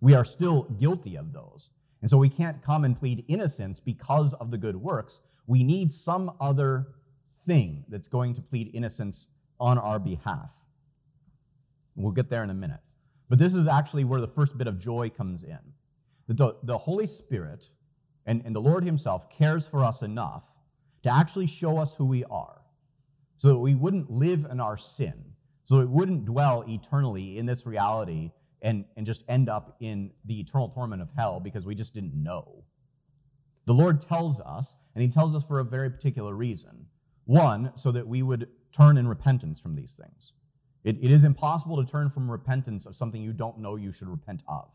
We 0.00 0.14
are 0.14 0.24
still 0.24 0.64
guilty 0.64 1.16
of 1.16 1.32
those. 1.32 1.70
And 2.02 2.10
so 2.10 2.18
we 2.18 2.28
can't 2.28 2.62
come 2.62 2.84
and 2.84 2.96
plead 2.96 3.24
innocence 3.28 3.80
because 3.80 4.34
of 4.34 4.50
the 4.50 4.58
good 4.58 4.76
works. 4.76 5.20
We 5.46 5.62
need 5.62 5.92
some 5.92 6.32
other 6.40 6.88
thing 7.32 7.84
that's 7.88 8.08
going 8.08 8.34
to 8.34 8.42
plead 8.42 8.70
innocence 8.74 9.28
on 9.58 9.78
our 9.78 9.98
behalf. 9.98 10.66
We'll 11.94 12.12
get 12.12 12.28
there 12.28 12.42
in 12.42 12.50
a 12.50 12.54
minute. 12.54 12.80
But 13.28 13.38
this 13.38 13.54
is 13.54 13.68
actually 13.68 14.04
where 14.04 14.20
the 14.20 14.26
first 14.26 14.58
bit 14.58 14.66
of 14.66 14.78
joy 14.78 15.10
comes 15.10 15.42
in. 15.42 15.58
The, 16.26 16.56
the 16.62 16.78
Holy 16.78 17.06
Spirit 17.06 17.70
and, 18.26 18.42
and 18.44 18.54
the 18.54 18.60
Lord 18.60 18.84
Himself 18.84 19.30
cares 19.30 19.68
for 19.68 19.84
us 19.84 20.02
enough 20.02 20.56
to 21.02 21.14
actually 21.14 21.46
show 21.46 21.78
us 21.78 21.96
who 21.96 22.06
we 22.06 22.24
are 22.24 22.62
so 23.38 23.48
that 23.48 23.58
we 23.58 23.74
wouldn't 23.74 24.10
live 24.10 24.46
in 24.50 24.60
our 24.60 24.76
sin, 24.76 25.34
so 25.64 25.80
it 25.80 25.88
wouldn't 25.88 26.24
dwell 26.26 26.64
eternally 26.68 27.38
in 27.38 27.46
this 27.46 27.66
reality 27.66 28.30
and, 28.62 28.84
and 28.96 29.04
just 29.04 29.24
end 29.28 29.48
up 29.48 29.76
in 29.80 30.12
the 30.24 30.40
eternal 30.40 30.68
torment 30.68 31.02
of 31.02 31.10
hell 31.16 31.40
because 31.40 31.66
we 31.66 31.74
just 31.74 31.94
didn't 31.94 32.14
know. 32.14 32.64
The 33.66 33.74
Lord 33.74 34.00
tells 34.00 34.40
us, 34.40 34.76
and 34.94 35.02
He 35.02 35.10
tells 35.10 35.34
us 35.34 35.44
for 35.44 35.58
a 35.58 35.64
very 35.64 35.90
particular 35.90 36.34
reason. 36.34 36.86
One, 37.24 37.72
so 37.76 37.92
that 37.92 38.08
we 38.08 38.22
would 38.22 38.48
turn 38.72 38.96
in 38.96 39.06
repentance 39.06 39.60
from 39.60 39.74
these 39.74 40.00
things. 40.00 40.32
It, 40.84 40.96
it 41.00 41.12
is 41.12 41.22
impossible 41.22 41.82
to 41.82 41.90
turn 41.90 42.10
from 42.10 42.30
repentance 42.30 42.86
of 42.86 42.96
something 42.96 43.22
you 43.22 43.32
don't 43.32 43.58
know 43.58 43.76
you 43.76 43.92
should 43.92 44.08
repent 44.08 44.42
of. 44.48 44.68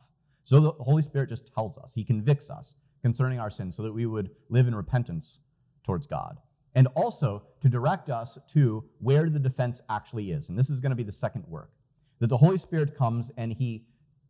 So 0.44 0.60
the 0.62 0.72
Holy 0.84 1.02
Spirit 1.02 1.30
just 1.30 1.54
tells 1.54 1.78
us, 1.78 1.94
He 1.94 2.04
convicts 2.04 2.50
us 2.50 2.76
concerning 3.02 3.40
our 3.40 3.50
sins 3.50 3.76
so 3.76 3.84
that 3.84 3.94
we 3.94 4.06
would 4.06 4.30
live 4.50 4.68
in 4.68 4.76
repentance 4.76 5.40
towards 5.84 6.08
God. 6.08 6.38
And 6.76 6.88
also 6.96 7.44
to 7.62 7.70
direct 7.70 8.10
us 8.10 8.38
to 8.54 8.86
where 9.00 9.30
the 9.30 9.40
defense 9.40 9.82
actually 9.90 10.32
is. 10.32 10.48
And 10.50 10.58
this 10.58 10.70
is 10.70 10.80
going 10.80 10.92
to 10.92 10.96
be 10.96 11.04
the 11.04 11.12
second 11.12 11.46
work 11.48 11.72
that 12.20 12.28
the 12.28 12.38
Holy 12.38 12.58
Spirit 12.58 12.96
comes 12.96 13.32
and 13.38 13.54
he 13.54 13.86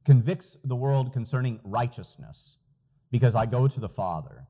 convicts 0.06 0.58
the 0.64 0.76
world 0.76 1.12
concerning 1.12 1.60
righteousness 1.64 2.58
because 3.12 3.36
I 3.36 3.46
go 3.46 3.68
to 3.68 3.80
the 3.80 3.90
Father. 3.90 4.48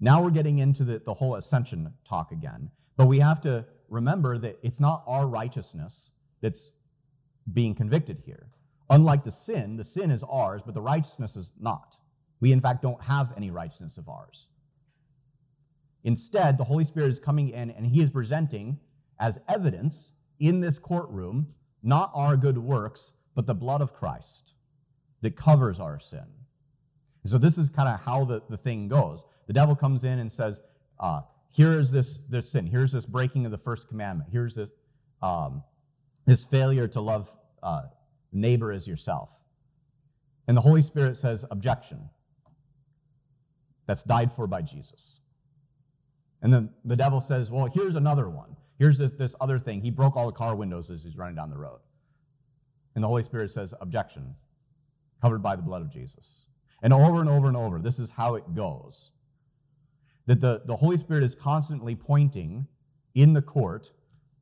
Now 0.00 0.22
we're 0.22 0.30
getting 0.30 0.58
into 0.58 0.84
the, 0.84 0.98
the 0.98 1.14
whole 1.14 1.34
ascension 1.36 1.94
talk 2.04 2.32
again. 2.32 2.70
But 2.96 3.06
we 3.06 3.18
have 3.18 3.40
to 3.42 3.66
remember 3.88 4.38
that 4.38 4.58
it's 4.62 4.80
not 4.80 5.04
our 5.06 5.26
righteousness 5.26 6.10
that's 6.40 6.72
being 7.52 7.74
convicted 7.74 8.22
here. 8.24 8.48
Unlike 8.90 9.24
the 9.24 9.32
sin, 9.32 9.76
the 9.76 9.84
sin 9.84 10.10
is 10.10 10.22
ours, 10.22 10.62
but 10.64 10.74
the 10.74 10.82
righteousness 10.82 11.36
is 11.36 11.52
not. 11.58 11.96
We, 12.40 12.52
in 12.52 12.60
fact, 12.60 12.82
don't 12.82 13.02
have 13.04 13.32
any 13.36 13.50
righteousness 13.50 13.98
of 13.98 14.08
ours. 14.08 14.48
Instead, 16.04 16.58
the 16.58 16.64
Holy 16.64 16.84
Spirit 16.84 17.10
is 17.10 17.18
coming 17.18 17.48
in 17.48 17.70
and 17.70 17.86
he 17.86 18.00
is 18.00 18.10
presenting 18.10 18.78
as 19.18 19.40
evidence 19.48 20.12
in 20.38 20.60
this 20.60 20.78
courtroom 20.78 21.54
not 21.86 22.10
our 22.14 22.36
good 22.36 22.58
works, 22.58 23.12
but 23.34 23.46
the 23.46 23.54
blood 23.54 23.80
of 23.80 23.92
Christ 23.92 24.54
that 25.22 25.36
covers 25.36 25.78
our 25.78 26.00
sin. 26.00 26.26
And 27.22 27.30
so, 27.30 27.38
this 27.38 27.56
is 27.56 27.70
kind 27.70 27.88
of 27.88 28.04
how 28.04 28.24
the, 28.24 28.42
the 28.48 28.56
thing 28.56 28.88
goes. 28.88 29.24
The 29.46 29.52
devil 29.52 29.76
comes 29.76 30.04
in 30.04 30.18
and 30.18 30.30
says, 30.30 30.60
uh, 30.98 31.22
Here 31.50 31.78
is 31.78 31.92
this, 31.92 32.18
this 32.28 32.50
sin. 32.50 32.66
Here's 32.66 32.92
this 32.92 33.06
breaking 33.06 33.46
of 33.46 33.52
the 33.52 33.58
first 33.58 33.88
commandment. 33.88 34.30
Here's 34.32 34.56
this, 34.56 34.70
um, 35.22 35.62
this 36.26 36.44
failure 36.44 36.88
to 36.88 37.00
love 37.00 37.34
uh, 37.62 37.82
neighbor 38.32 38.72
as 38.72 38.88
yourself. 38.88 39.30
And 40.48 40.56
the 40.56 40.62
Holy 40.62 40.82
Spirit 40.82 41.16
says, 41.16 41.44
Objection. 41.50 42.10
That's 43.86 44.02
died 44.02 44.32
for 44.32 44.48
by 44.48 44.62
Jesus. 44.62 45.20
And 46.42 46.52
then 46.52 46.70
the 46.84 46.96
devil 46.96 47.20
says, 47.20 47.50
Well, 47.50 47.66
here's 47.72 47.94
another 47.94 48.28
one. 48.28 48.56
Here's 48.78 48.98
this, 48.98 49.12
this 49.12 49.34
other 49.40 49.58
thing. 49.58 49.80
He 49.80 49.90
broke 49.90 50.16
all 50.16 50.26
the 50.26 50.32
car 50.32 50.54
windows 50.54 50.90
as 50.90 51.04
he's 51.04 51.16
running 51.16 51.36
down 51.36 51.50
the 51.50 51.58
road. 51.58 51.80
And 52.94 53.02
the 53.02 53.08
Holy 53.08 53.22
Spirit 53.22 53.50
says, 53.50 53.74
Objection, 53.80 54.34
covered 55.20 55.42
by 55.42 55.56
the 55.56 55.62
blood 55.62 55.82
of 55.82 55.90
Jesus. 55.90 56.46
And 56.82 56.92
over 56.92 57.20
and 57.20 57.28
over 57.28 57.48
and 57.48 57.56
over, 57.56 57.78
this 57.78 57.98
is 57.98 58.12
how 58.12 58.34
it 58.34 58.54
goes. 58.54 59.10
That 60.26 60.40
the, 60.40 60.62
the 60.64 60.76
Holy 60.76 60.96
Spirit 60.96 61.24
is 61.24 61.34
constantly 61.34 61.94
pointing 61.94 62.66
in 63.14 63.32
the 63.32 63.42
court 63.42 63.92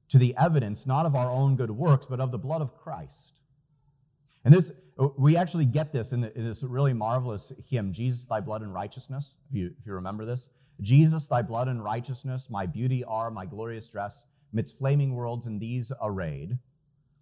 to 0.08 0.18
the 0.18 0.34
evidence 0.36 0.86
not 0.86 1.06
of 1.06 1.14
our 1.14 1.30
own 1.30 1.56
good 1.56 1.70
works, 1.70 2.06
but 2.06 2.20
of 2.20 2.32
the 2.32 2.38
blood 2.38 2.60
of 2.60 2.74
Christ. 2.76 3.40
And 4.44 4.52
this, 4.52 4.72
we 5.16 5.36
actually 5.36 5.64
get 5.64 5.92
this 5.92 6.12
in, 6.12 6.20
the, 6.20 6.36
in 6.36 6.44
this 6.44 6.62
really 6.62 6.92
marvelous 6.92 7.52
hymn, 7.68 7.92
Jesus, 7.92 8.26
Thy 8.26 8.40
Blood 8.40 8.62
and 8.62 8.74
Righteousness, 8.74 9.34
if 9.48 9.56
you, 9.56 9.74
if 9.78 9.86
you 9.86 9.94
remember 9.94 10.24
this. 10.24 10.48
Jesus, 10.80 11.26
thy 11.26 11.42
blood 11.42 11.68
and 11.68 11.82
righteousness, 11.82 12.48
my 12.50 12.66
beauty 12.66 13.04
are 13.04 13.30
my 13.30 13.46
glorious 13.46 13.88
dress. 13.88 14.24
Midst 14.52 14.78
flaming 14.78 15.14
worlds 15.14 15.46
in 15.46 15.58
these 15.58 15.92
arrayed, 16.02 16.58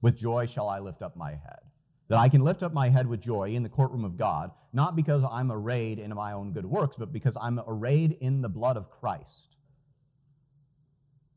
with 0.01 0.19
joy 0.19 0.47
shall 0.47 0.69
I 0.69 0.79
lift 0.79 1.03
up 1.03 1.17
my 1.17 1.31
head. 1.31 1.61
That 2.09 2.19
I 2.19 2.29
can 2.29 2.43
lift 2.43 2.63
up 2.63 2.75
my 2.75 2.91
head 2.91 3.07
with 3.07 3.23
joy 3.23 3.51
in 3.51 3.63
the 3.63 3.69
courtroom 3.69 4.05
of 4.05 4.17
God, 4.17 4.51
not 4.73 4.97
because 4.97 5.25
I'm 5.25 5.51
arrayed 5.51 5.99
in 5.99 6.15
my 6.15 6.33
own 6.33 6.53
good 6.53 6.67
works, 6.67 6.97
but 6.99 7.13
because 7.13 7.37
I'm 7.41 7.61
arrayed 7.67 8.19
in 8.21 8.43
the 8.43 8.49
blood 8.49 8.77
of 8.77 8.91
Christ 8.91 9.53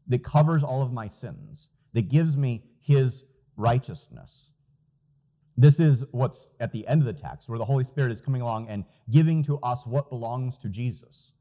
that 0.07 0.23
covers 0.23 0.63
all 0.63 0.81
of 0.81 0.91
my 0.91 1.07
sins, 1.07 1.69
that 1.93 2.09
gives 2.09 2.37
me 2.37 2.63
his 2.81 3.23
righteousness. 3.55 4.51
This 5.57 5.79
is 5.79 6.05
what's 6.11 6.47
at 6.59 6.73
the 6.73 6.85
end 6.87 7.01
of 7.01 7.05
the 7.05 7.13
text, 7.13 7.47
where 7.47 7.57
the 7.57 7.65
Holy 7.65 7.83
Spirit 7.83 8.11
is 8.11 8.21
coming 8.21 8.41
along 8.41 8.67
and 8.67 8.85
giving 9.09 9.41
to 9.43 9.57
us 9.59 9.87
what 9.87 10.09
belongs 10.09 10.57
to 10.59 10.69
Jesus. 10.69 11.31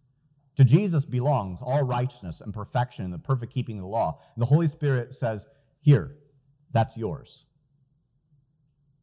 To 0.57 0.65
Jesus 0.65 1.05
belongs 1.05 1.61
all 1.63 1.83
righteousness 1.83 2.41
and 2.41 2.55
perfection 2.55 3.05
and 3.05 3.13
the 3.13 3.19
perfect 3.19 3.53
keeping 3.53 3.79
of 3.79 3.83
the 3.83 3.89
law. 3.89 4.21
And 4.35 4.43
the 4.43 4.47
Holy 4.47 4.69
Spirit 4.69 5.15
says, 5.15 5.47
Here, 5.81 6.17
that's 6.73 6.97
yours. 6.97 7.47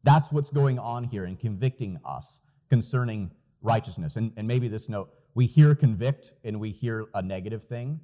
That's 0.02 0.32
what's 0.32 0.50
going 0.50 0.78
on 0.78 1.04
here 1.04 1.24
in 1.24 1.36
convicting 1.36 1.98
us 2.04 2.40
concerning 2.70 3.32
righteousness. 3.60 4.16
And, 4.16 4.32
and 4.36 4.48
maybe 4.48 4.68
this 4.68 4.88
note 4.88 5.10
we 5.34 5.46
hear 5.46 5.74
convict 5.74 6.32
and 6.42 6.58
we 6.58 6.70
hear 6.70 7.06
a 7.14 7.22
negative 7.22 7.64
thing. 7.64 8.00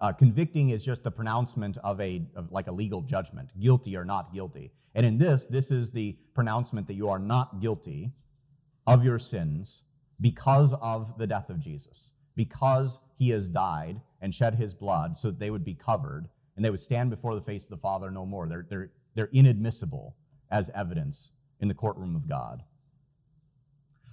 Uh, 0.00 0.12
convicting 0.12 0.70
is 0.70 0.84
just 0.84 1.02
the 1.04 1.10
pronouncement 1.10 1.76
of 1.78 2.00
a 2.00 2.22
of 2.34 2.50
like 2.50 2.66
a 2.66 2.72
legal 2.72 3.02
judgment, 3.02 3.50
guilty 3.58 3.96
or 3.96 4.04
not 4.04 4.32
guilty. 4.32 4.72
And 4.94 5.06
in 5.06 5.18
this, 5.18 5.46
this 5.46 5.70
is 5.70 5.92
the 5.92 6.16
pronouncement 6.34 6.88
that 6.88 6.94
you 6.94 7.08
are 7.08 7.18
not 7.18 7.60
guilty 7.60 8.12
of 8.86 9.04
your 9.04 9.18
sins 9.18 9.84
because 10.20 10.74
of 10.80 11.18
the 11.18 11.26
death 11.26 11.48
of 11.50 11.60
Jesus 11.60 12.10
because 12.40 13.00
he 13.18 13.28
has 13.28 13.50
died 13.50 14.00
and 14.18 14.34
shed 14.34 14.54
his 14.54 14.72
blood 14.72 15.18
so 15.18 15.28
that 15.28 15.38
they 15.38 15.50
would 15.50 15.62
be 15.62 15.74
covered 15.74 16.26
and 16.56 16.64
they 16.64 16.70
would 16.70 16.80
stand 16.80 17.10
before 17.10 17.34
the 17.34 17.42
face 17.42 17.64
of 17.64 17.70
the 17.70 17.76
Father 17.76 18.10
no 18.10 18.24
more. 18.24 18.48
They're, 18.48 18.66
they're, 18.66 18.90
they're 19.14 19.28
inadmissible 19.30 20.16
as 20.50 20.70
evidence 20.74 21.32
in 21.60 21.68
the 21.68 21.74
courtroom 21.74 22.16
of 22.16 22.26
God. 22.26 22.62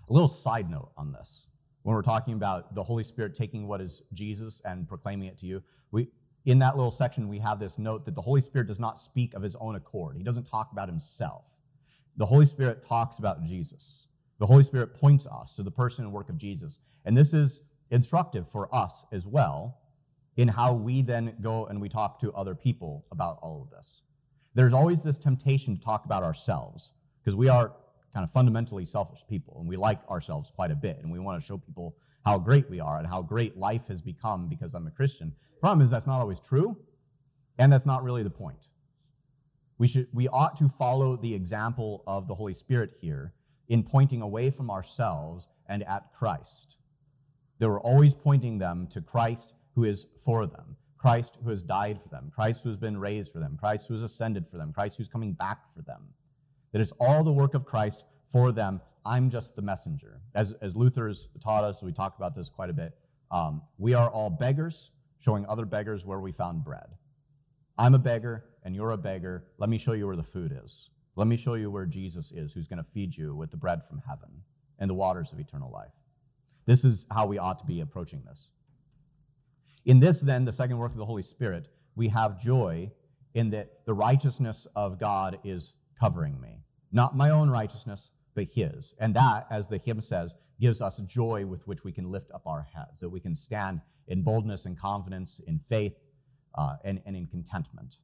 A 0.10 0.12
little 0.12 0.28
side 0.28 0.70
note 0.70 0.92
on 0.98 1.14
this. 1.14 1.48
When 1.84 1.96
we're 1.96 2.02
talking 2.02 2.34
about 2.34 2.76
the 2.76 2.84
Holy 2.84 3.06
Spirit 3.06 3.34
taking 3.34 3.66
what 3.66 3.80
is 3.80 4.04
Jesus 4.12 4.62
and 4.66 4.90
proclaiming 4.90 5.30
it 5.30 5.38
to 5.38 5.46
you, 5.46 5.64
we, 5.92 6.10
in 6.44 6.60
that 6.60 6.76
little 6.76 6.92
section, 6.92 7.30
we 7.30 7.40
have 7.40 7.62
this 7.62 7.80
note 7.80 8.04
that 8.04 8.16
the 8.16 8.22
Holy 8.22 8.42
Spirit 8.42 8.68
does 8.68 8.78
not 8.80 9.00
speak 9.00 9.36
of 9.36 9.42
his 9.42 9.56
own 9.56 9.78
accord. 9.78 10.18
He 10.18 10.24
doesn't 10.24 10.50
talk 10.50 10.74
about 10.74 10.90
himself. 10.90 11.46
The 12.18 12.26
Holy 12.26 12.46
Spirit 12.46 12.86
talks 12.86 13.20
about 13.20 13.46
Jesus. 13.46 14.10
The 14.40 14.48
Holy 14.48 14.64
Spirit 14.64 14.94
points 14.94 15.26
us 15.28 15.56
to 15.56 15.64
the 15.64 15.72
person 15.72 16.04
and 16.04 16.14
work 16.14 16.28
of 16.28 16.38
Jesus. 16.38 16.82
And 17.06 17.16
this 17.16 17.34
is 17.34 17.62
instructive 17.89 18.50
for 18.50 18.74
us 18.74 19.06
as 19.12 19.25
well 19.25 19.77
in 20.36 20.48
how 20.48 20.74
we 20.74 21.01
then 21.01 21.36
go 21.41 21.65
and 21.65 21.82
we 21.82 21.89
talk 21.89 22.20
to 22.20 22.32
other 22.34 22.56
people 22.56 23.06
about 23.12 23.39
all 23.41 23.63
of 23.63 23.70
this. 23.72 24.03
There's 24.53 24.74
always 24.74 25.03
this 25.03 25.17
temptation 25.17 25.77
to 25.77 25.84
talk 25.84 26.06
about 26.06 26.24
ourselves 26.24 26.94
because 27.24 27.36
we 27.36 27.50
are 27.50 27.74
kind 28.13 28.24
of 28.24 28.32
fundamentally 28.32 28.86
selfish 28.86 29.20
people 29.27 29.58
and 29.60 29.67
we 29.67 29.75
like 29.75 30.00
ourselves 30.10 30.51
quite 30.51 30.72
a 30.72 30.75
bit 30.75 31.00
and 31.01 31.12
we 31.12 31.20
want 31.20 31.39
to 31.39 31.46
show 31.46 31.58
people 31.58 31.96
how 32.25 32.38
great 32.38 32.70
we 32.70 32.79
are 32.79 32.98
and 32.98 33.08
how 33.08 33.22
great 33.22 33.58
life 33.58 33.88
has 33.88 34.01
become 34.01 34.48
because 34.48 34.74
I'm 34.74 34.88
a 34.88 34.91
Christian. 34.91 35.34
The 35.56 35.60
problem 35.60 35.82
is 35.82 35.91
that's 35.91 36.08
not 36.08 36.20
always 36.20 36.39
true 36.39 36.77
and 37.58 37.72
that's 37.72 37.86
not 37.86 38.03
really 38.03 38.24
the 38.24 38.29
point. 38.29 38.70
We, 39.77 39.88
should, 39.88 40.08
we 40.12 40.27
ought 40.27 40.56
to 40.58 40.67
follow 40.67 41.15
the 41.15 41.36
example 41.36 42.03
of 42.08 42.27
the 42.27 42.36
Holy 42.36 42.53
Spirit 42.53 42.91
here 43.00 43.34
in 43.67 43.84
pointing 43.84 44.22
away 44.22 44.50
from 44.50 44.72
ourselves 44.72 45.48
and 45.67 45.84
at 45.84 46.13
Christ. 46.13 46.77
They 47.60 47.68
were 47.68 47.80
always 47.80 48.14
pointing 48.14 48.58
them 48.58 48.88
to 48.92 49.02
Christ 49.02 49.54
who 49.76 49.84
is 49.84 50.08
for 50.24 50.46
them, 50.46 50.76
Christ 50.98 51.38
who 51.44 51.50
has 51.50 51.64
died 51.64 52.02
for 52.02 52.10
them, 52.10 52.32
Christ 52.34 52.64
who 52.64 52.70
has 52.70 52.78
been 52.78 52.98
raised 52.98 53.32
for 53.32 53.40
them, 53.40 53.58
Christ 53.60 53.88
who 53.88 53.94
has 53.94 54.04
ascended 54.04 54.48
for 54.48 54.58
them, 54.58 54.74
Christ 54.74 54.98
who's 54.98 55.08
coming 55.08 55.34
back 55.34 55.72
for 55.74 55.82
them. 55.82 56.14
That 56.72 56.82
it's 56.82 56.94
all 57.00 57.24
the 57.24 57.34
work 57.34 57.54
of 57.54 57.66
Christ 57.66 58.06
for 58.28 58.52
them. 58.52 58.82
I'm 59.06 59.30
just 59.30 59.56
the 59.56 59.62
messenger. 59.62 60.22
As, 60.36 60.54
as 60.62 60.76
Luther's 60.76 61.30
taught 61.42 61.64
us, 61.64 61.82
we 61.82 61.94
talk 61.94 62.18
about 62.18 62.36
this 62.36 62.50
quite 62.50 62.70
a 62.70 62.74
bit. 62.74 62.94
Um, 63.32 63.62
we 63.78 63.94
are 63.94 64.10
all 64.10 64.30
beggars, 64.30 64.92
showing 65.20 65.46
other 65.48 65.66
beggars 65.66 66.06
where 66.06 66.20
we 66.20 66.32
found 66.32 66.64
bread. 66.64 66.88
I'm 67.78 67.94
a 67.94 68.00
beggar, 68.00 68.46
and 68.64 68.76
you're 68.76 68.92
a 68.92 68.98
beggar. 68.98 69.46
Let 69.58 69.70
me 69.70 69.78
show 69.78 69.94
you 69.94 70.08
where 70.08 70.16
the 70.16 70.24
food 70.24 70.58
is. 70.64 70.90
Let 71.16 71.28
me 71.28 71.38
show 71.38 71.54
you 71.54 71.72
where 71.72 71.86
Jesus 71.86 72.32
is, 72.32 72.54
who's 72.54 72.68
going 72.68 72.84
to 72.84 72.90
feed 72.90 73.16
you 73.16 73.34
with 73.34 73.52
the 73.52 73.58
bread 73.58 73.84
from 73.84 74.02
heaven 74.08 74.44
and 74.78 74.90
the 74.90 74.94
waters 74.94 75.32
of 75.32 75.40
eternal 75.40 75.72
life. 75.72 75.94
This 76.68 76.86
is 76.86 77.08
how 77.10 77.26
we 77.26 77.40
ought 77.40 77.58
to 77.60 77.66
be 77.66 77.82
approaching 77.82 78.22
this. 78.28 78.52
In 79.86 80.00
this, 80.00 80.22
then, 80.22 80.46
the 80.46 80.54
second 80.54 80.78
work 80.78 80.92
of 80.92 80.98
the 80.98 81.06
Holy 81.06 81.24
Spirit, 81.24 81.70
we 81.96 82.10
have 82.10 82.40
joy 82.40 82.92
in 83.34 83.52
that 83.52 83.86
the 83.86 83.94
righteousness 83.94 84.68
of 84.76 85.00
God 85.00 85.40
is 85.44 85.74
covering 86.00 86.40
me. 86.42 86.66
Not 86.92 87.16
my 87.16 87.30
own 87.30 87.50
righteousness, 87.50 88.12
but 88.36 88.48
His. 88.54 88.94
And 89.00 89.14
that, 89.16 89.48
as 89.50 89.70
the 89.70 89.78
hymn 89.78 90.02
says, 90.02 90.36
gives 90.60 90.82
us 90.82 90.98
joy 91.00 91.46
with 91.46 91.66
which 91.68 91.84
we 91.86 91.94
can 91.94 92.12
lift 92.12 92.32
up 92.32 92.46
our 92.46 92.68
heads, 92.74 93.00
that 93.00 93.10
we 93.10 93.22
can 93.22 93.34
stand 93.34 93.82
in 94.08 94.24
boldness 94.24 94.66
and 94.66 94.78
confidence, 94.78 95.40
in 95.48 95.60
faith, 95.60 96.02
uh, 96.56 96.76
and, 96.84 97.02
and 97.06 97.16
in 97.16 97.28
contentment. 97.28 97.96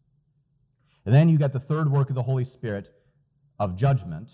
And 1.05 1.13
then 1.13 1.27
you 1.27 1.37
get 1.37 1.51
the 1.51 1.59
third 1.59 1.91
work 1.91 2.09
of 2.09 2.15
the 2.15 2.23
Holy 2.23 2.45
Spirit 2.45 2.89
of 3.59 3.75
judgment 3.75 4.31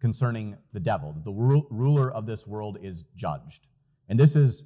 concerning 0.00 0.56
the 0.72 0.80
devil. 0.80 1.16
The 1.24 1.32
ruler 1.32 2.12
of 2.12 2.26
this 2.26 2.46
world 2.46 2.78
is 2.80 3.04
judged. 3.16 3.66
And 4.12 4.20
this 4.20 4.36
is 4.36 4.64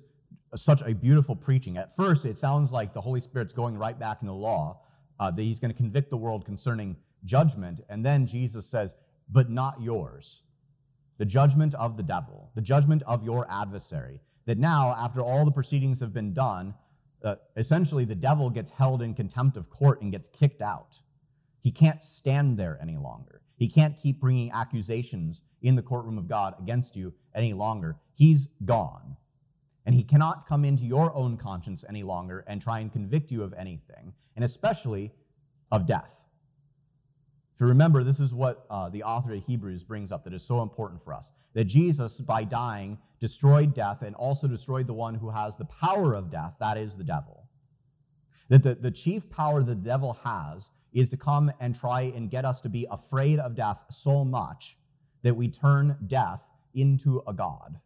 such 0.57 0.83
a 0.83 0.93
beautiful 0.93 1.37
preaching. 1.37 1.77
At 1.77 1.95
first, 1.95 2.27
it 2.27 2.37
sounds 2.37 2.73
like 2.73 2.93
the 2.93 3.01
Holy 3.01 3.21
Spirit's 3.21 3.53
going 3.53 3.79
right 3.79 3.97
back 3.97 4.19
in 4.21 4.27
the 4.27 4.35
law, 4.35 4.81
uh, 5.21 5.31
that 5.31 5.41
he's 5.41 5.61
going 5.61 5.71
to 5.71 5.77
convict 5.77 6.11
the 6.11 6.17
world 6.17 6.45
concerning 6.45 6.97
judgment. 7.25 7.81
And 7.89 8.05
then 8.05 8.27
Jesus 8.27 8.67
says, 8.67 8.97
but 9.31 9.49
not 9.49 9.81
yours. 9.81 10.43
The 11.19 11.27
judgment 11.27 11.77
of 11.77 11.97
the 11.97 12.03
devil, 12.03 12.51
the 12.57 12.61
judgment 12.61 13.05
of 13.07 13.23
your 13.23 13.47
adversary. 13.49 14.21
That 14.47 14.59
now, 14.59 14.97
after 14.99 15.21
all 15.21 15.45
the 15.45 15.53
proceedings 15.53 16.01
have 16.01 16.13
been 16.13 16.35
done, 16.35 16.75
uh, 17.23 17.37
essentially 17.57 18.05
the 18.05 18.17
devil 18.17 18.51
gets 18.51 18.73
held 18.73 19.01
in 19.01 19.15
contempt 19.15 19.57
of 19.57 19.71
court 19.71 20.03
and 20.03 20.11
gets 20.11 20.27
kicked 20.27 20.61
out. 20.61 21.03
He 21.61 21.71
can't 21.71 22.03
stand 22.03 22.59
there 22.59 22.81
any 22.83 22.97
longer. 22.97 23.43
He 23.57 23.69
can't 23.69 23.97
keep 23.97 24.19
bringing 24.19 24.51
accusations 24.51 25.43
in 25.63 25.77
the 25.77 25.83
courtroom 25.83 26.19
of 26.19 26.27
God 26.27 26.57
against 26.59 26.97
you 26.97 27.15
any 27.33 27.53
longer. 27.53 27.97
He's 28.13 28.49
gone. 28.65 29.17
And 29.87 29.95
he 29.95 30.03
cannot 30.03 30.47
come 30.47 30.65
into 30.65 30.85
your 30.85 31.15
own 31.15 31.37
conscience 31.37 31.85
any 31.89 32.03
longer 32.03 32.45
and 32.47 32.61
try 32.61 32.81
and 32.81 32.93
convict 32.93 33.31
you 33.31 33.45
of 33.45 33.55
anything, 33.55 34.13
and 34.35 34.45
especially 34.45 35.13
of 35.71 35.87
death. 35.87 36.25
If 37.55 37.61
you 37.61 37.69
remember, 37.69 38.05
this 38.05 38.21
is 38.21 38.35
what 38.35 38.67
uh, 38.69 38.91
the 38.91 39.05
author 39.05 39.33
of 39.33 39.45
Hebrews 39.47 39.83
brings 39.85 40.13
up 40.13 40.25
that 40.25 40.35
is 40.35 40.47
so 40.47 40.61
important 40.61 41.03
for 41.03 41.15
us 41.15 41.33
that 41.55 41.65
Jesus, 41.65 42.21
by 42.21 42.45
dying, 42.45 42.99
destroyed 43.19 43.73
death 43.73 44.03
and 44.03 44.15
also 44.15 44.47
destroyed 44.47 44.87
the 44.87 44.93
one 44.93 45.15
who 45.15 45.31
has 45.31 45.57
the 45.57 45.65
power 45.65 46.13
of 46.13 46.31
death, 46.31 46.59
that 46.61 46.77
is 46.77 46.99
the 46.99 47.05
devil. 47.05 47.49
That 48.51 48.63
the, 48.63 48.75
the 48.75 48.91
chief 48.91 49.31
power 49.31 49.63
the 49.63 49.75
devil 49.75 50.19
has 50.23 50.69
is 50.93 51.09
to 51.11 51.17
come 51.17 51.51
and 51.59 51.75
try 51.75 52.03
and 52.03 52.31
get 52.31 52.45
us 52.45 52.61
to 52.61 52.69
be 52.69 52.87
afraid 52.91 53.39
of 53.39 53.55
death 53.55 53.87
so 53.89 54.23
much 54.25 54.77
that 55.23 55.35
we 55.35 55.49
turn 55.49 55.97
death 56.07 56.51
into 56.75 57.23
a 57.27 57.33
God. 57.33 57.81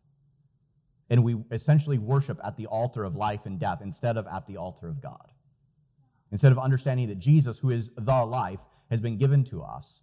And 1.11 1.25
we 1.25 1.37
essentially 1.51 1.99
worship 1.99 2.39
at 2.43 2.57
the 2.57 2.67
altar 2.67 3.05
of 3.05 3.17
life 3.17 3.45
and 3.45 3.59
death 3.59 3.81
instead 3.83 4.17
of 4.17 4.27
at 4.29 4.47
the 4.47 4.57
altar 4.57 4.89
of 4.89 5.03
God. 5.03 5.33
Instead 6.31 6.53
of 6.53 6.59
understanding 6.59 7.09
that 7.09 7.19
Jesus, 7.19 7.59
who 7.59 7.71
is 7.71 7.91
the 7.97 8.25
life, 8.25 8.61
has 8.89 9.01
been 9.01 9.19
given 9.19 9.45
to 9.45 9.63
us 9.63 10.01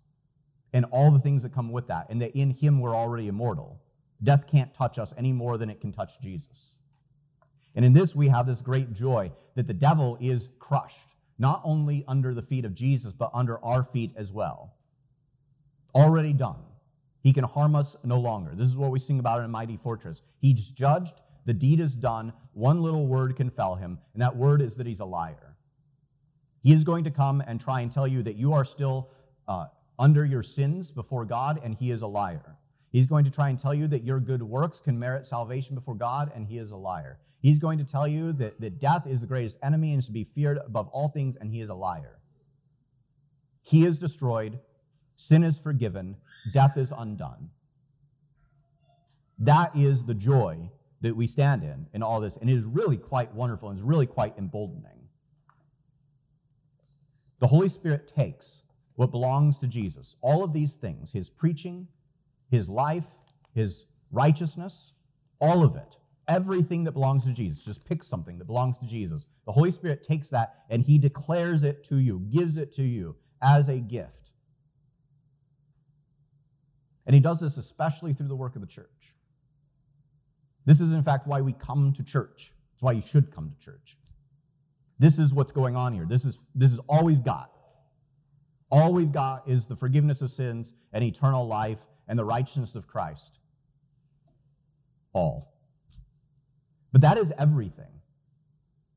and 0.73 0.85
all 0.91 1.11
the 1.11 1.19
things 1.19 1.43
that 1.43 1.53
come 1.53 1.71
with 1.71 1.87
that, 1.87 2.07
and 2.09 2.21
that 2.21 2.37
in 2.37 2.51
him 2.51 2.81
we're 2.81 2.95
already 2.95 3.27
immortal. 3.27 3.81
Death 4.21 4.45
can't 4.47 4.73
touch 4.73 4.99
us 4.99 5.13
any 5.17 5.31
more 5.31 5.57
than 5.57 5.69
it 5.69 5.79
can 5.79 5.93
touch 5.93 6.19
Jesus. 6.21 6.75
And 7.73 7.85
in 7.85 7.93
this, 7.93 8.15
we 8.15 8.27
have 8.27 8.47
this 8.47 8.61
great 8.61 8.91
joy 8.91 9.31
that 9.55 9.67
the 9.67 9.73
devil 9.73 10.17
is 10.19 10.49
crushed, 10.59 11.15
not 11.39 11.61
only 11.63 12.03
under 12.07 12.33
the 12.33 12.41
feet 12.41 12.65
of 12.65 12.73
Jesus, 12.73 13.13
but 13.13 13.31
under 13.33 13.63
our 13.63 13.83
feet 13.83 14.11
as 14.15 14.33
well. 14.33 14.73
Already 15.95 16.33
done. 16.33 16.63
He 17.21 17.33
can 17.33 17.43
harm 17.43 17.75
us 17.75 17.95
no 18.03 18.19
longer. 18.19 18.51
This 18.53 18.67
is 18.67 18.77
what 18.77 18.91
we 18.91 18.99
sing 18.99 19.19
about 19.19 19.39
in 19.39 19.45
a 19.45 19.49
mighty 19.49 19.77
fortress. 19.77 20.21
He's 20.39 20.71
judged, 20.71 21.21
the 21.45 21.53
deed 21.53 21.79
is 21.79 21.95
done, 21.95 22.33
one 22.53 22.81
little 22.81 23.07
word 23.07 23.35
can 23.35 23.49
fell 23.49 23.75
him, 23.75 23.99
and 24.13 24.21
that 24.21 24.35
word 24.35 24.61
is 24.61 24.75
that 24.77 24.87
he's 24.87 24.99
a 24.99 25.05
liar. 25.05 25.55
He 26.61 26.73
is 26.73 26.83
going 26.83 27.03
to 27.05 27.11
come 27.11 27.41
and 27.45 27.59
try 27.59 27.81
and 27.81 27.91
tell 27.91 28.07
you 28.07 28.23
that 28.23 28.35
you 28.35 28.53
are 28.53 28.65
still 28.65 29.09
uh, 29.47 29.67
under 29.97 30.25
your 30.25 30.43
sins 30.43 30.91
before 30.91 31.25
God, 31.25 31.59
and 31.63 31.75
he 31.75 31.91
is 31.91 32.01
a 32.01 32.07
liar. 32.07 32.57
He's 32.91 33.05
going 33.05 33.25
to 33.25 33.31
try 33.31 33.49
and 33.49 33.59
tell 33.59 33.73
you 33.73 33.87
that 33.87 34.03
your 34.03 34.19
good 34.19 34.43
works 34.43 34.79
can 34.79 34.97
merit 34.97 35.25
salvation 35.25 35.75
before 35.75 35.95
God, 35.95 36.31
and 36.33 36.47
he 36.47 36.57
is 36.57 36.71
a 36.71 36.77
liar. 36.77 37.19
He's 37.39 37.59
going 37.59 37.77
to 37.77 37.83
tell 37.83 38.07
you 38.07 38.33
that, 38.33 38.59
that 38.59 38.79
death 38.79 39.07
is 39.07 39.21
the 39.21 39.27
greatest 39.27 39.59
enemy 39.61 39.93
and 39.93 40.03
should 40.03 40.13
be 40.13 40.23
feared 40.23 40.57
above 40.57 40.87
all 40.89 41.07
things, 41.07 41.35
and 41.35 41.51
he 41.51 41.61
is 41.61 41.69
a 41.69 41.75
liar. 41.75 42.19
He 43.63 43.85
is 43.85 43.99
destroyed, 43.99 44.59
sin 45.15 45.43
is 45.43 45.59
forgiven, 45.59 46.17
death 46.53 46.77
is 46.77 46.93
undone. 46.95 47.49
That 49.39 49.75
is 49.75 50.05
the 50.05 50.15
joy 50.15 50.71
that 51.01 51.15
we 51.15 51.27
stand 51.27 51.63
in 51.63 51.87
in 51.93 52.01
all 52.01 52.19
this, 52.19 52.37
and 52.37 52.49
it 52.49 52.57
is 52.57 52.65
really 52.65 52.97
quite 52.97 53.33
wonderful 53.33 53.69
and 53.69 53.77
it's 53.77 53.87
really 53.87 54.07
quite 54.07 54.37
emboldening. 54.37 55.09
The 57.39 57.47
Holy 57.47 57.69
Spirit 57.69 58.07
takes 58.07 58.63
what 58.95 59.11
belongs 59.11 59.59
to 59.59 59.67
Jesus, 59.67 60.15
all 60.21 60.43
of 60.43 60.53
these 60.53 60.77
things, 60.77 61.13
his 61.13 61.29
preaching, 61.29 61.87
his 62.49 62.67
life, 62.67 63.07
his 63.53 63.85
righteousness, 64.11 64.93
all 65.39 65.63
of 65.63 65.75
it, 65.75 65.97
everything 66.27 66.83
that 66.85 66.93
belongs 66.93 67.25
to 67.25 67.33
Jesus, 67.33 67.63
just 67.63 67.85
pick 67.85 68.03
something 68.03 68.39
that 68.39 68.45
belongs 68.45 68.79
to 68.79 68.87
Jesus. 68.87 69.27
The 69.45 69.51
Holy 69.51 69.69
Spirit 69.69 70.01
takes 70.01 70.29
that 70.29 70.63
and 70.69 70.81
he 70.81 70.97
declares 70.97 71.63
it 71.63 71.83
to 71.85 71.97
you, 71.97 72.19
gives 72.31 72.57
it 72.57 72.73
to 72.73 72.83
you 72.83 73.15
as 73.41 73.69
a 73.69 73.77
gift. 73.77 74.31
And 77.07 77.13
he 77.13 77.21
does 77.21 77.39
this 77.39 77.55
especially 77.55 78.13
through 78.13 78.27
the 78.27 78.35
work 78.35 78.55
of 78.55 78.61
the 78.61 78.67
church. 78.67 79.15
This 80.65 80.81
is, 80.81 80.91
in 80.91 81.01
fact, 81.01 81.25
why 81.25 81.39
we 81.39 81.53
come 81.53 81.93
to 81.93 82.03
church. 82.03 82.51
It's 82.75 82.83
why 82.83 82.91
you 82.91 83.01
should 83.01 83.33
come 83.33 83.49
to 83.49 83.65
church. 83.65 83.97
This 84.99 85.17
is 85.17 85.33
what's 85.33 85.53
going 85.53 85.77
on 85.77 85.93
here. 85.93 86.05
This 86.05 86.25
is, 86.25 86.45
this 86.53 86.73
is 86.73 86.79
all 86.89 87.05
we've 87.05 87.23
got. 87.23 87.49
All 88.69 88.93
we've 88.93 89.13
got 89.13 89.47
is 89.47 89.67
the 89.67 89.77
forgiveness 89.77 90.21
of 90.21 90.29
sins 90.29 90.73
and 90.91 91.01
eternal 91.01 91.47
life 91.47 91.79
and 92.09 92.19
the 92.19 92.25
righteousness 92.25 92.75
of 92.75 92.87
Christ. 92.87 93.39
All. 95.13 95.53
But 96.91 97.01
that 97.01 97.17
is 97.17 97.33
everything. 97.39 98.01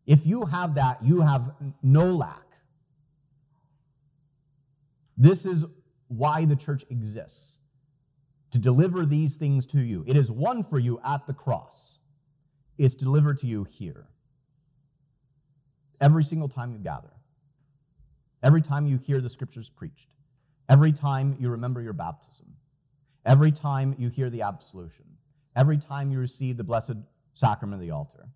If 0.04 0.26
you 0.26 0.46
have 0.46 0.74
that, 0.74 0.98
you 1.04 1.20
have 1.20 1.52
no 1.80 2.12
lack. 2.16 2.46
This 5.16 5.46
is 5.46 5.64
why 6.08 6.44
the 6.44 6.56
church 6.56 6.84
exists 6.90 7.58
to 8.50 8.58
deliver 8.58 9.06
these 9.06 9.36
things 9.36 9.66
to 9.66 9.80
you. 9.80 10.04
It 10.06 10.16
is 10.16 10.30
won 10.30 10.62
for 10.62 10.78
you 10.78 11.00
at 11.04 11.26
the 11.26 11.34
cross, 11.34 11.98
it's 12.78 12.94
delivered 12.94 13.38
to 13.38 13.46
you 13.46 13.64
here 13.64 14.06
every 16.00 16.24
single 16.24 16.48
time 16.48 16.72
you 16.72 16.78
gather, 16.78 17.12
every 18.42 18.62
time 18.62 18.86
you 18.86 18.98
hear 18.98 19.20
the 19.20 19.28
scriptures 19.28 19.68
preached, 19.68 20.08
every 20.68 20.92
time 20.92 21.36
you 21.38 21.50
remember 21.50 21.80
your 21.80 21.92
baptism, 21.92 22.46
every 23.24 23.52
time 23.52 23.94
you 23.98 24.08
hear 24.08 24.30
the 24.30 24.42
absolution, 24.42 25.04
every 25.54 25.78
time 25.78 26.10
you 26.10 26.18
receive 26.18 26.56
the 26.56 26.64
blessed 26.64 26.96
sacrament 27.34 27.80
of 27.80 27.86
the 27.86 27.92
altar. 27.92 28.28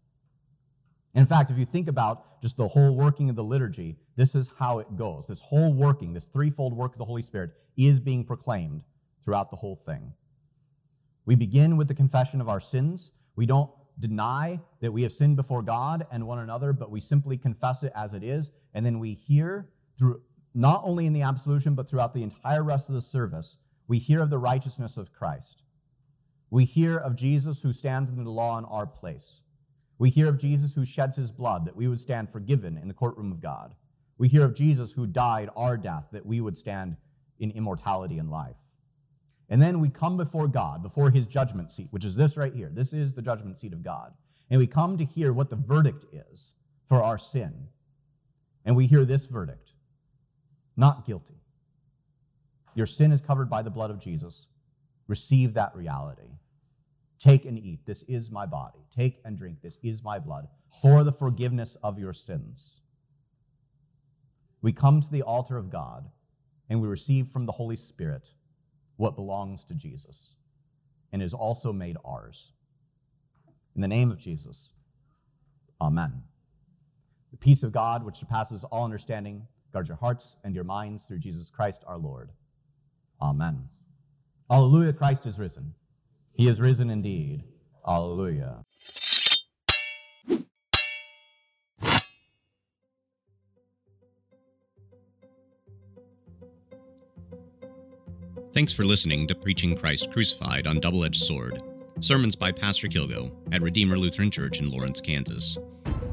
In 1.15 1.27
fact, 1.27 1.51
if 1.51 1.59
you 1.59 1.65
think 1.65 1.89
about 1.89 2.43
just 2.43 2.57
the 2.57 2.69
whole 2.69 2.95
working 2.95 3.31
of 3.31 3.37
the 3.37 3.45
liturgy, 3.45 3.97
this 4.17 4.35
is 4.35 4.51
how 4.59 4.81
it 4.81 4.97
goes. 4.97 5.29
This 5.29 5.41
whole 5.41 5.73
working, 5.73 6.13
this 6.13 6.27
threefold 6.27 6.77
work 6.77 6.93
of 6.93 6.99
the 6.99 7.05
Holy 7.05 7.23
Spirit, 7.23 7.53
is 7.77 8.01
being 8.01 8.25
proclaimed 8.25 8.83
throughout 9.25 9.51
the 9.51 9.57
whole 9.57 9.77
thing. 9.77 10.13
We 11.27 11.35
begin 11.35 11.77
with 11.77 11.89
the 11.89 11.95
confession 11.95 12.41
of 12.41 12.49
our 12.49 12.61
sins. 12.61 13.13
We 13.37 13.47
don't 13.47 13.71
deny 13.99 14.61
that 14.81 14.93
we 14.93 15.03
have 15.03 15.13
sinned 15.13 15.37
before 15.37 15.63
God 15.63 16.07
and 16.11 16.27
one 16.27 16.39
another, 16.39 16.73
but 16.73 16.91
we 16.91 17.01
simply 17.01 17.37
confess 17.39 17.83
it 17.83 17.93
as 17.95 18.13
it 18.13 18.23
is. 18.23 18.51
And 18.75 18.85
then 18.85 18.99
we 18.99 19.15
hear 19.15 19.71
through, 19.99 20.21
not 20.55 20.83
only 20.85 21.07
in 21.07 21.13
the 21.13 21.23
absolution, 21.23 21.75
but 21.75 21.89
throughout 21.89 22.15
the 22.15 22.23
entire 22.23 22.63
rest 22.63 22.89
of 22.89 22.95
the 22.95 23.01
service, 23.01 23.57
we 23.87 23.99
hear 23.99 24.23
of 24.23 24.31
the 24.31 24.39
righteousness 24.39 24.97
of 24.97 25.13
Christ. 25.13 25.63
We 26.51 26.65
hear 26.65 26.97
of 26.97 27.17
Jesus 27.17 27.63
who 27.63 27.73
stands 27.73 28.11
in 28.11 28.25
the 28.25 28.31
law 28.31 28.59
in 28.59 28.65
our 28.65 28.87
place. 28.87 29.41
We 29.99 30.11
hear 30.11 30.29
of 30.29 30.39
Jesus 30.39 30.75
who 30.75 30.85
sheds 30.85 31.17
his 31.17 31.33
blood 31.33 31.65
that 31.65 31.77
we 31.77 31.89
would 31.89 32.01
stand 32.01 32.31
forgiven 32.31 32.77
in 32.77 32.89
the 32.89 32.95
courtroom 32.95 33.33
of 33.33 33.41
God. 33.41 33.75
We 34.19 34.29
hear 34.29 34.45
of 34.45 34.55
Jesus 34.55 34.93
who 34.93 35.07
died 35.07 35.51
our 35.57 35.77
death 35.77 36.09
that 36.13 36.27
we 36.27 36.41
would 36.41 36.57
stand 36.57 36.97
in 37.39 37.51
immortality 37.51 38.19
and 38.19 38.31
life. 38.31 38.64
And 39.49 39.61
then 39.61 39.81
we 39.81 39.91
come 39.91 40.17
before 40.17 40.49
God, 40.49 40.83
before 40.83 41.11
his 41.11 41.27
judgment 41.27 41.71
seat, 41.71 41.89
which 41.91 42.05
is 42.05 42.17
this 42.17 42.37
right 42.37 42.55
here. 42.55 42.71
This 42.73 42.93
is 42.93 43.15
the 43.15 43.23
judgment 43.23 43.59
seat 43.59 43.73
of 43.73 43.83
God. 43.83 44.15
And 44.51 44.59
we 44.59 44.67
come 44.67 44.97
to 44.99 45.05
hear 45.05 45.33
what 45.33 45.51
the 45.51 45.57
verdict 45.57 46.07
is 46.13 46.55
for 46.87 47.03
our 47.03 47.19
sin. 47.19 47.69
And 48.65 48.77
we 48.77 48.87
hear 48.87 49.05
this 49.05 49.27
verdict 49.27 49.73
not 50.77 51.07
guilty. 51.07 51.41
Your 52.75 52.87
sin 52.87 53.13
is 53.13 53.21
covered 53.21 53.49
by 53.49 53.63
the 53.63 53.71
blood 53.71 53.91
of 53.91 54.01
Jesus. 54.01 54.49
Receive 55.07 55.55
that 55.55 55.75
reality. 55.77 56.39
Take 57.21 57.45
and 57.45 57.59
eat. 57.59 57.87
This 57.87 58.03
is 58.05 58.31
my 58.31 58.47
body. 58.47 58.81
Take 58.95 59.21
and 59.25 59.39
drink. 59.39 59.63
This 59.63 59.79
is 59.83 60.03
my 60.03 60.19
blood 60.19 60.49
for 60.83 61.05
the 61.05 61.13
forgiveness 61.13 61.77
of 61.83 61.99
your 61.99 62.13
sins. 62.13 62.81
We 64.61 64.73
come 64.73 65.01
to 65.01 65.11
the 65.11 65.23
altar 65.23 65.57
of 65.57 65.71
God 65.71 66.11
and 66.69 66.81
we 66.81 66.89
receive 66.89 67.29
from 67.29 67.47
the 67.47 67.53
Holy 67.53 67.77
Spirit 67.77 68.31
what 68.97 69.17
belongs 69.17 69.65
to 69.65 69.75
Jesus 69.75 70.35
and 71.13 71.23
is 71.23 71.35
also 71.35 71.73
made 71.73 71.97
ours. 72.05 72.53
In 73.75 73.83
the 73.83 73.89
name 73.89 74.11
of 74.11 74.19
Jesus, 74.19 74.73
amen. 75.81 76.23
The 77.31 77.37
peace 77.37 77.63
of 77.63 77.73
God, 77.73 78.05
which 78.05 78.17
surpasses 78.17 78.65
all 78.65 78.85
understanding, 78.85 79.49
guard 79.73 79.89
your 79.89 79.97
hearts 79.97 80.37
and 80.45 80.55
your 80.55 80.65
minds 80.65 81.05
through 81.05 81.19
Jesus 81.19 81.51
Christ 81.51 81.83
our 81.87 81.99
Lord. 81.99 82.31
Amen. 83.21 83.69
Alleluia, 84.51 84.93
Christ 84.93 85.27
is 85.27 85.39
risen. 85.39 85.75
He 86.33 86.49
is 86.49 86.61
risen 86.61 86.91
indeed. 86.91 87.45
Alleluia. 87.87 88.65
Thanks 98.55 98.73
for 98.73 98.85
listening 98.85 99.27
to 99.27 99.35
Preaching 99.35 99.77
Christ 99.77 100.13
Crucified 100.13 100.69
on 100.69 100.79
Double 100.79 101.05
Edged 101.05 101.25
Sword, 101.25 101.61
sermons 102.01 102.37
by 102.37 102.53
Pastor 102.53 102.87
Kilgo 102.87 103.33
at 103.51 103.63
Redeemer 103.63 103.99
Lutheran 103.99 104.31
Church 104.31 104.61
in 104.61 104.71
Lawrence, 104.71 105.01
Kansas. 105.01 105.59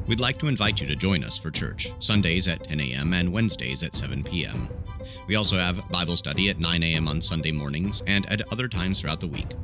We'd 0.08 0.18
like 0.18 0.40
to 0.40 0.48
invite 0.48 0.80
you 0.80 0.88
to 0.88 0.96
join 0.96 1.22
us 1.22 1.38
for 1.38 1.52
church, 1.52 1.92
Sundays 2.00 2.48
at 2.48 2.64
10 2.64 2.80
a.m. 2.80 3.12
and 3.12 3.32
Wednesdays 3.32 3.84
at 3.84 3.94
7 3.94 4.24
p.m. 4.24 4.68
We 5.28 5.36
also 5.36 5.56
have 5.56 5.88
Bible 5.88 6.16
study 6.16 6.50
at 6.50 6.58
9 6.58 6.82
a.m. 6.82 7.06
on 7.06 7.22
Sunday 7.22 7.52
mornings 7.52 8.02
and 8.08 8.28
at 8.28 8.52
other 8.52 8.66
times 8.66 9.00
throughout 9.00 9.20
the 9.20 9.28
week. 9.28 9.54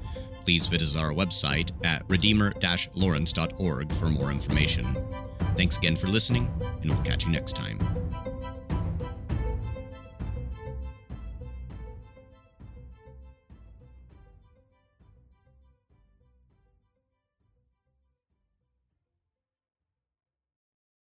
Please 0.45 0.69
visit 0.69 0.97
our 0.97 1.12
website 1.12 1.73
at 1.85 2.09
redeemer 2.09 2.55
lawrence.org 2.95 3.93
for 3.95 4.07
more 4.07 4.31
information. 4.31 4.97
Thanks 5.57 5.77
again 5.77 5.97
for 5.97 6.07
listening, 6.07 6.49
and 6.81 6.93
we'll 6.93 7.03
catch 7.03 7.25
you 7.25 7.33
next 7.33 7.57
time. 7.57 7.81